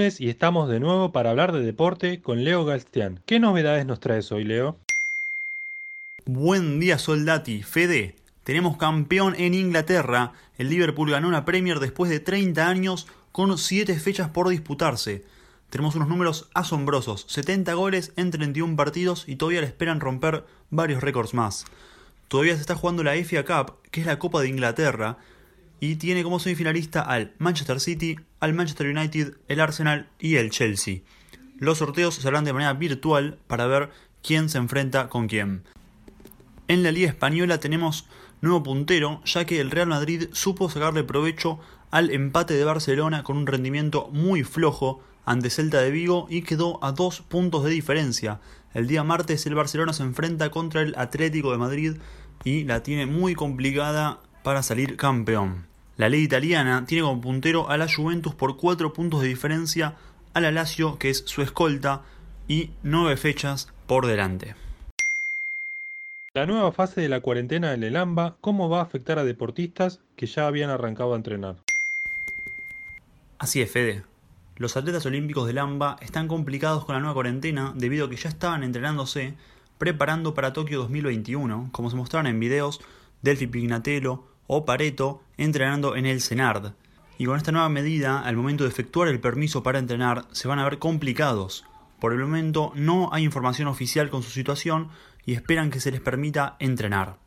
y 0.06 0.30
estamos 0.30 0.70
de 0.70 0.80
nuevo 0.80 1.12
para 1.12 1.32
hablar 1.32 1.52
de 1.52 1.62
deporte 1.62 2.22
con 2.22 2.44
Leo 2.44 2.64
Galstian. 2.64 3.22
¿Qué 3.26 3.40
novedades 3.40 3.88
nos 3.88 4.00
traes 4.00 4.32
hoy, 4.32 4.44
Leo? 4.44 4.78
Buen 6.26 6.80
día, 6.80 7.00
soldati. 7.00 7.64
Fede, 7.64 8.16
tenemos 8.44 8.78
campeón 8.78 9.34
en 9.36 9.56
Inglaterra. 9.56 10.34
El 10.60 10.70
Liverpool 10.70 11.10
ganó 11.10 11.28
una 11.28 11.44
Premier 11.44 11.80
después 11.80 12.12
de 12.12 12.20
30 12.20 12.68
años 12.68 13.08
con 13.32 13.58
7 13.58 13.98
fechas 14.00 14.30
por 14.30 14.48
disputarse. 14.50 15.26
Tenemos 15.72 15.96
unos 15.96 16.08
números 16.08 16.50
asombrosos, 16.54 17.26
70 17.28 17.74
goles 17.74 18.14
en 18.16 18.30
31 18.30 18.76
partidos 18.76 19.24
y 19.28 19.38
todavía 19.38 19.62
le 19.62 19.68
esperan 19.68 20.00
romper 20.00 20.46
varios 20.70 21.02
récords 21.02 21.34
más. 21.34 21.66
Todavía 22.28 22.54
se 22.54 22.62
está 22.62 22.76
jugando 22.76 23.04
la 23.04 23.16
FA 23.16 23.44
Cup, 23.44 23.78
que 23.90 24.02
es 24.02 24.06
la 24.06 24.20
Copa 24.20 24.42
de 24.42 24.50
Inglaterra, 24.50 25.18
y 25.80 25.96
tiene 25.96 26.22
como 26.22 26.40
semifinalista 26.40 27.02
al 27.02 27.34
Manchester 27.40 27.80
City, 27.80 28.18
al 28.46 28.54
Manchester 28.54 28.88
United, 28.96 29.38
el 29.48 29.60
Arsenal 29.60 30.08
y 30.20 30.36
el 30.36 30.52
Chelsea. 30.52 31.00
Los 31.58 31.80
sorteos 31.80 32.14
se 32.16 32.28
harán 32.28 32.46
de 32.46 32.54
manera 32.54 32.74
virtual 32.74 33.40
para 33.48 33.66
ver 33.66 33.90
quién 34.22 34.50
se 34.50 34.60
enfrenta 34.60 35.10
con 35.10 35.28
quién. 35.28 35.64
En 36.68 36.84
la 36.84 36.92
Liga 36.92 37.10
Española 37.10 37.60
tenemos 37.60 38.06
nuevo 38.42 38.62
puntero, 38.62 39.22
ya 39.26 39.46
que 39.46 39.60
el 39.60 39.72
Real 39.72 39.88
Madrid 39.88 40.30
supo 40.32 40.70
sacarle 40.70 41.04
provecho 41.04 41.60
al 41.90 42.12
empate 42.12 42.54
de 42.54 42.64
Barcelona 42.64 43.24
con 43.24 43.38
un 43.38 43.48
rendimiento 43.48 44.10
muy 44.12 44.44
flojo 44.44 45.02
ante 45.26 45.50
Celta 45.50 45.82
de 45.82 45.90
Vigo 45.90 46.28
y 46.30 46.44
quedó 46.44 46.84
a 46.84 46.92
dos 46.92 47.22
puntos 47.22 47.64
de 47.64 47.72
diferencia. 47.72 48.42
El 48.76 48.86
día 48.86 49.04
martes 49.04 49.46
el 49.48 49.56
Barcelona 49.56 49.94
se 49.94 50.04
enfrenta 50.04 50.52
contra 50.52 50.82
el 50.82 50.94
Atlético 50.98 51.52
de 51.52 51.58
Madrid 51.58 51.96
y 52.44 52.64
la 52.66 52.84
tiene 52.84 53.08
muy 53.08 53.34
complicada 53.34 54.20
para 54.44 54.62
salir 54.62 54.98
campeón. 54.98 55.66
La 55.98 56.10
ley 56.10 56.24
italiana 56.24 56.86
tiene 56.86 57.04
como 57.04 57.22
puntero 57.22 57.70
a 57.70 57.78
la 57.78 57.88
Juventus 57.88 58.36
por 58.36 58.58
4 58.58 58.92
puntos 58.92 59.22
de 59.22 59.30
diferencia 59.30 59.96
a 60.34 60.42
la 60.42 60.52
Lazio, 60.52 61.00
que 61.00 61.10
es 61.10 61.24
su 61.26 61.42
escolta, 61.42 62.02
y 62.50 62.72
9 62.84 63.16
fechas 63.16 63.72
por 63.88 64.06
delante. 64.06 64.56
La 66.34 66.46
nueva 66.46 66.74
fase 66.74 67.00
de 67.00 67.08
la 67.08 67.22
cuarentena 67.22 67.74
en 67.74 67.84
el 67.84 67.96
AMBA, 67.96 68.36
¿cómo 68.42 68.68
va 68.70 68.80
a 68.80 68.84
afectar 68.84 69.20
a 69.20 69.24
deportistas 69.24 70.02
que 70.18 70.26
ya 70.26 70.48
habían 70.48 70.70
arrancado 70.70 71.14
a 71.14 71.16
entrenar? 71.16 71.56
Así 73.40 73.62
es, 73.62 73.72
Fede. 73.72 74.04
Los 74.58 74.76
atletas 74.76 75.06
olímpicos 75.06 75.48
del 75.48 75.60
AMBA 75.60 75.96
están 76.02 76.28
complicados 76.28 76.84
con 76.84 76.96
la 76.96 77.00
nueva 77.00 77.14
cuarentena 77.14 77.72
debido 77.74 78.08
a 78.08 78.10
que 78.10 78.18
ya 78.18 78.28
estaban 78.28 78.64
entrenándose 78.64 79.36
preparando 79.78 80.34
para 80.34 80.52
Tokio 80.52 80.80
2021, 80.80 81.70
como 81.72 81.90
se 81.90 81.96
mostraron 81.96 82.28
en 82.28 82.42
videos 82.42 82.82
Delphi 83.22 83.48
Pignatello 83.48 84.35
o 84.48 84.66
Pareto 84.66 85.22
entrenando 85.38 85.96
en 85.96 86.06
el 86.06 86.22
CENARD. 86.22 86.74
Y 87.18 87.26
con 87.26 87.38
esta 87.38 87.52
nueva 87.52 87.70
medida, 87.70 88.22
al 88.22 88.36
momento 88.36 88.64
de 88.64 88.70
efectuar 88.70 89.08
el 89.08 89.20
permiso 89.20 89.64
para 89.64 89.80
entrenar, 89.80 90.26
se 90.32 90.48
van 90.48 90.60
a 90.60 90.66
ver 90.66 90.80
complicados. 90.80 91.66
Por 92.00 92.14
el 92.14 92.20
momento 92.20 92.72
no 92.76 93.10
hay 93.14 93.24
información 93.24 93.68
oficial 93.68 94.10
con 94.10 94.22
su 94.22 94.32
situación 94.32 94.90
y 95.26 95.34
esperan 95.34 95.72
que 95.72 95.80
se 95.80 95.92
les 95.92 96.02
permita 96.02 96.58
entrenar. 96.60 97.18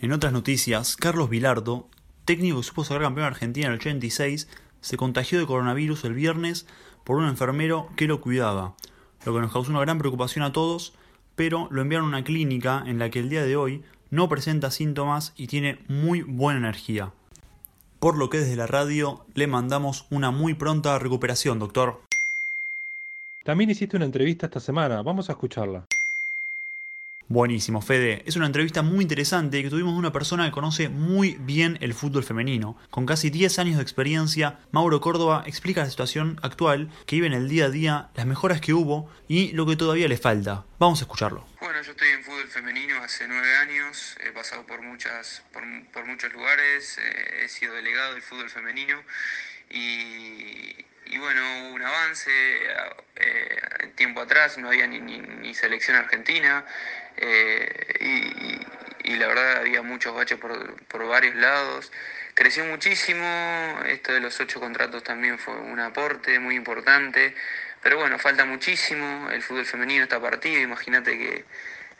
En 0.00 0.12
otras 0.12 0.32
noticias, 0.32 0.96
Carlos 0.96 1.30
Vilardo, 1.30 1.88
técnico 2.24 2.58
que 2.58 2.62
supo 2.62 2.84
ser 2.84 3.00
campeón 3.00 3.24
de 3.24 3.34
Argentina 3.34 3.66
en 3.66 3.72
el 3.72 3.78
86, 3.78 4.48
se 4.80 4.96
contagió 4.96 5.38
de 5.38 5.46
coronavirus 5.46 6.04
el 6.04 6.14
viernes 6.14 6.66
por 7.04 7.16
un 7.16 7.26
enfermero 7.26 7.88
que 7.96 8.06
lo 8.06 8.20
cuidaba, 8.20 8.74
lo 9.24 9.34
que 9.34 9.40
nos 9.40 9.52
causó 9.52 9.70
una 9.70 9.80
gran 9.80 9.98
preocupación 9.98 10.44
a 10.44 10.52
todos, 10.52 10.94
pero 11.36 11.68
lo 11.70 11.82
enviaron 11.82 12.06
a 12.06 12.18
una 12.18 12.24
clínica 12.24 12.82
en 12.86 12.98
la 12.98 13.10
que 13.10 13.20
el 13.20 13.28
día 13.28 13.44
de 13.44 13.56
hoy 13.56 13.82
no 14.10 14.28
presenta 14.28 14.70
síntomas 14.70 15.32
y 15.36 15.46
tiene 15.46 15.78
muy 15.88 16.22
buena 16.22 16.58
energía. 16.58 17.12
Por 18.00 18.16
lo 18.16 18.30
que 18.30 18.38
desde 18.38 18.56
la 18.56 18.66
radio 18.66 19.24
le 19.34 19.46
mandamos 19.46 20.06
una 20.10 20.30
muy 20.30 20.54
pronta 20.54 20.98
recuperación, 20.98 21.58
doctor. 21.58 22.02
También 23.44 23.70
hiciste 23.70 23.96
una 23.96 24.06
entrevista 24.06 24.46
esta 24.46 24.60
semana, 24.60 25.02
vamos 25.02 25.28
a 25.28 25.32
escucharla. 25.32 25.86
Buenísimo, 27.28 27.80
Fede. 27.80 28.22
Es 28.26 28.36
una 28.36 28.44
entrevista 28.44 28.82
muy 28.82 29.00
interesante 29.00 29.62
que 29.62 29.70
tuvimos 29.70 29.94
de 29.94 29.98
una 29.98 30.12
persona 30.12 30.44
que 30.44 30.50
conoce 30.50 30.90
muy 30.90 31.38
bien 31.40 31.78
el 31.80 31.94
fútbol 31.94 32.22
femenino. 32.22 32.78
Con 32.90 33.06
casi 33.06 33.30
10 33.30 33.58
años 33.60 33.76
de 33.76 33.82
experiencia, 33.82 34.58
Mauro 34.72 35.00
Córdoba 35.00 35.42
explica 35.46 35.82
la 35.82 35.88
situación 35.88 36.38
actual 36.42 36.90
que 37.06 37.16
vive 37.16 37.28
en 37.28 37.32
el 37.32 37.48
día 37.48 37.64
a 37.64 37.70
día, 37.70 38.10
las 38.14 38.26
mejoras 38.26 38.60
que 38.60 38.74
hubo 38.74 39.10
y 39.26 39.52
lo 39.52 39.64
que 39.64 39.74
todavía 39.74 40.06
le 40.06 40.18
falta. 40.18 40.64
Vamos 40.78 41.00
a 41.00 41.04
escucharlo. 41.04 41.46
Bueno, 41.60 41.80
yo 41.80 41.92
estoy 41.92 42.08
en 42.08 42.22
fútbol 42.22 42.46
femenino 42.46 43.02
hace 43.02 43.26
nueve 43.26 43.56
años, 43.56 44.18
he 44.22 44.30
pasado 44.30 44.66
por, 44.66 44.82
muchas, 44.82 45.42
por, 45.50 46.06
muchos 46.06 46.30
lugares, 46.30 46.98
eh, 46.98 47.44
he 47.44 47.48
sido 47.48 47.72
delegado 47.74 48.12
del 48.12 48.22
fútbol 48.22 48.50
femenino 48.50 49.00
y, 49.70 50.76
y 51.06 51.18
bueno, 51.18 51.40
hubo 51.62 51.74
un 51.74 51.82
avance. 51.82 52.30
Eh, 53.16 53.60
tiempo 53.94 54.20
atrás 54.20 54.58
no 54.58 54.68
había 54.68 54.86
ni, 54.86 55.00
ni, 55.00 55.18
ni 55.18 55.54
selección 55.54 55.96
argentina 55.96 56.64
eh, 57.16 58.64
y, 59.04 59.16
la 59.16 59.28
verdad 59.28 59.56
había 59.58 59.82
muchos 59.82 60.14
baches 60.14 60.38
por, 60.38 60.74
por, 60.86 61.06
varios 61.06 61.34
lados. 61.36 61.92
Creció 62.34 62.64
muchísimo, 62.64 63.24
esto 63.86 64.12
de 64.12 64.20
los 64.20 64.38
ocho 64.40 64.60
contratos 64.60 65.04
también 65.04 65.38
fue 65.38 65.54
un 65.54 65.78
aporte 65.78 66.38
muy 66.40 66.56
importante, 66.56 67.34
pero 67.82 67.96
bueno, 67.98 68.18
falta 68.18 68.44
muchísimo, 68.44 69.30
el 69.30 69.42
fútbol 69.42 69.66
femenino 69.66 70.02
está 70.02 70.20
partido, 70.20 70.60
imagínate 70.60 71.16
que 71.16 71.44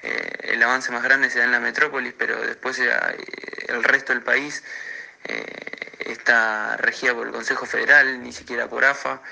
eh, 0.03 0.31
el 0.43 0.63
avance 0.63 0.91
más 0.91 1.05
grande 1.05 1.31
se 1.31 1.39
da 1.39 1.45
en 1.45 1.53
la 1.53 1.61
metrópolis, 1.61 2.15
pero 2.19 2.41
después 2.41 2.79
eh, 2.81 2.91
el 3.69 3.85
resto 3.85 4.13
del 4.13 4.23
país 4.23 4.65
está 6.01 6.77
regida 6.77 7.15
por 7.15 7.27
el 7.27 7.33
Consejo 7.33 7.65
Federal, 7.65 8.23
ni 8.23 8.33
siquiera 8.33 8.69
por 8.69 8.85
AFA. 8.85 9.23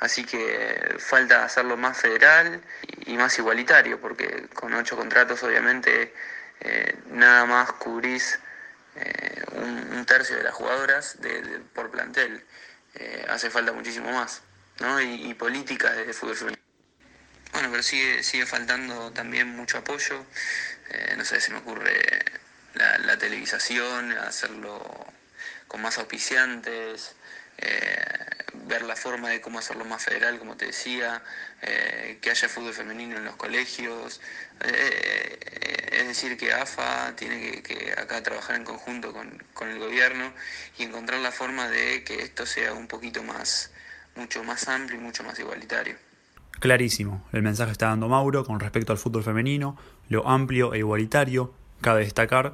Así 0.00 0.24
que 0.24 0.96
falta 0.98 1.44
hacerlo 1.44 1.76
más 1.76 1.98
federal 1.98 2.62
y 3.06 3.16
más 3.16 3.36
igualitario, 3.38 4.00
porque 4.00 4.46
con 4.54 4.72
ocho 4.74 4.96
contratos 4.96 5.42
obviamente 5.42 6.14
eh, 6.60 6.98
nada 7.10 7.46
más 7.46 7.72
cubrís 7.72 8.38
eh, 8.96 9.42
un, 9.52 10.04
tercio 10.06 10.36
de 10.36 10.42
las 10.42 10.54
jugadoras 10.54 11.20
de, 11.20 11.42
de, 11.42 11.58
por 11.60 11.90
plantel. 11.90 12.44
Eh, 12.94 13.26
hace 13.28 13.50
falta 13.50 13.72
muchísimo 13.72 14.10
más, 14.12 14.42
¿no? 14.80 15.00
Y, 15.00 15.30
y 15.30 15.34
políticas 15.34 15.96
de 15.96 16.12
fútbol 16.12 16.36
femenino. 16.36 16.62
Bueno, 17.52 17.68
pero 17.70 17.82
sigue, 17.82 18.22
sigue 18.22 18.46
faltando 18.46 19.12
también 19.12 19.48
mucho 19.48 19.78
apoyo. 19.78 20.24
Eh, 20.90 21.14
no 21.16 21.24
sé, 21.24 21.40
se 21.40 21.52
me 21.52 21.58
ocurre 21.58 22.24
la, 22.74 22.98
la 22.98 23.18
televisación, 23.18 24.12
hacerlo 24.12 25.06
con 25.66 25.82
más 25.82 25.98
auspiciantes, 25.98 27.14
eh, 27.58 27.98
ver 28.66 28.82
la 28.82 28.96
forma 28.96 29.30
de 29.30 29.40
cómo 29.40 29.58
hacerlo 29.58 29.84
más 29.84 30.04
federal, 30.04 30.38
como 30.38 30.56
te 30.56 30.66
decía, 30.66 31.22
eh, 31.62 32.18
que 32.20 32.30
haya 32.30 32.48
fútbol 32.48 32.72
femenino 32.72 33.16
en 33.16 33.24
los 33.24 33.36
colegios, 33.36 34.20
eh, 34.60 35.38
es 35.92 36.06
decir, 36.06 36.36
que 36.36 36.52
AFA 36.52 37.14
tiene 37.16 37.62
que, 37.62 37.94
acá 37.96 38.22
trabajar 38.22 38.56
en 38.56 38.64
conjunto 38.64 39.12
con, 39.12 39.42
con, 39.54 39.68
el 39.68 39.78
gobierno 39.78 40.32
y 40.78 40.84
encontrar 40.84 41.20
la 41.20 41.32
forma 41.32 41.68
de 41.68 42.04
que 42.04 42.22
esto 42.22 42.46
sea 42.46 42.74
un 42.74 42.86
poquito 42.86 43.22
más, 43.22 43.72
mucho 44.14 44.44
más 44.44 44.68
amplio 44.68 45.00
y 45.00 45.02
mucho 45.02 45.24
más 45.24 45.38
igualitario. 45.38 45.96
Clarísimo, 46.60 47.26
el 47.32 47.42
mensaje 47.42 47.72
está 47.72 47.86
dando 47.86 48.08
Mauro 48.08 48.44
con 48.44 48.60
respecto 48.60 48.92
al 48.92 48.98
fútbol 48.98 49.22
femenino, 49.22 49.76
lo 50.08 50.28
amplio 50.28 50.74
e 50.74 50.78
igualitario, 50.78 51.54
cabe 51.80 52.00
destacar 52.00 52.52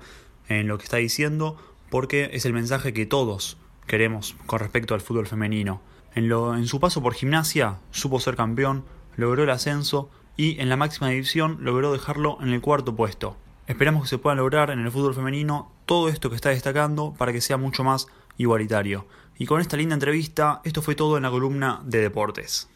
en 0.48 0.68
lo 0.68 0.78
que 0.78 0.84
está 0.84 0.98
diciendo, 0.98 1.56
porque 1.90 2.30
es 2.32 2.44
el 2.44 2.52
mensaje 2.52 2.92
que 2.92 3.06
todos 3.06 3.56
queremos 3.86 4.36
con 4.46 4.58
respecto 4.58 4.94
al 4.94 5.00
fútbol 5.00 5.26
femenino. 5.26 5.80
En, 6.14 6.66
su 6.66 6.80
paso 6.80 7.02
por 7.02 7.14
gimnasia 7.14 7.78
supo 7.90 8.20
ser 8.20 8.36
campeón, 8.36 8.84
logró 9.16 9.42
el 9.42 9.50
ascenso 9.50 10.08
y 10.36 10.60
en 10.60 10.68
la 10.68 10.76
máxima 10.76 11.08
división 11.08 11.58
logró 11.60 11.92
dejarlo 11.92 12.38
en 12.40 12.50
el 12.50 12.60
cuarto 12.60 12.94
puesto. 12.94 13.36
Esperamos 13.66 14.04
que 14.04 14.08
se 14.10 14.18
pueda 14.18 14.36
lograr 14.36 14.70
en 14.70 14.80
el 14.80 14.90
fútbol 14.90 15.14
femenino 15.14 15.70
todo 15.86 16.08
esto 16.08 16.30
que 16.30 16.36
está 16.36 16.50
destacando 16.50 17.14
para 17.16 17.32
que 17.32 17.40
sea 17.40 17.56
mucho 17.56 17.82
más 17.82 18.06
igualitario. 18.36 19.06
Y 19.38 19.46
con 19.46 19.60
esta 19.60 19.76
linda 19.76 19.94
entrevista, 19.94 20.60
esto 20.64 20.82
fue 20.82 20.94
todo 20.94 21.16
en 21.16 21.24
la 21.24 21.30
columna 21.30 21.80
de 21.84 22.00
deportes. 22.00 22.68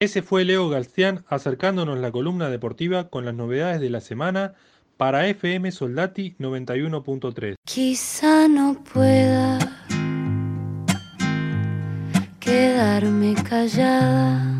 Ese 0.00 0.22
fue 0.22 0.44
Leo 0.44 0.68
Galcián 0.68 1.24
acercándonos 1.28 1.98
la 1.98 2.12
columna 2.12 2.50
deportiva 2.50 3.08
con 3.08 3.24
las 3.24 3.34
novedades 3.34 3.80
de 3.80 3.90
la 3.90 4.00
semana 4.00 4.54
para 4.98 5.28
FM 5.28 5.70
Soldati 5.70 6.34
91.3. 6.40 7.54
Quizá 7.64 8.48
no 8.48 8.82
pueda 8.92 9.58
quedarme 12.40 13.34
callada. 13.48 14.58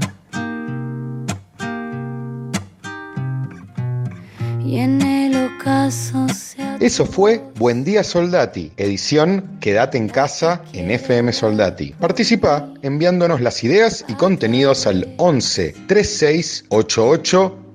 Y 4.65 4.79
en 4.79 5.03
el 5.03 5.51
ocaso 5.57 6.29
se 6.29 6.63
Eso 6.79 7.05
fue 7.05 7.43
Buen 7.57 7.83
Día 7.83 8.05
Soldati, 8.05 8.71
edición 8.77 9.59
Quédate 9.61 9.99
en 9.99 10.09
casa 10.09 10.63
en 10.73 10.91
FM 10.93 11.33
Soldati. 11.33 11.95
Participa 11.99 12.73
enviándonos 12.83 13.41
las 13.41 13.65
ideas 13.65 14.05
y 14.07 14.15
contenidos 14.15 14.87
al 14.87 15.13
11 15.17 15.75
36 15.89 16.67
88 16.69 17.68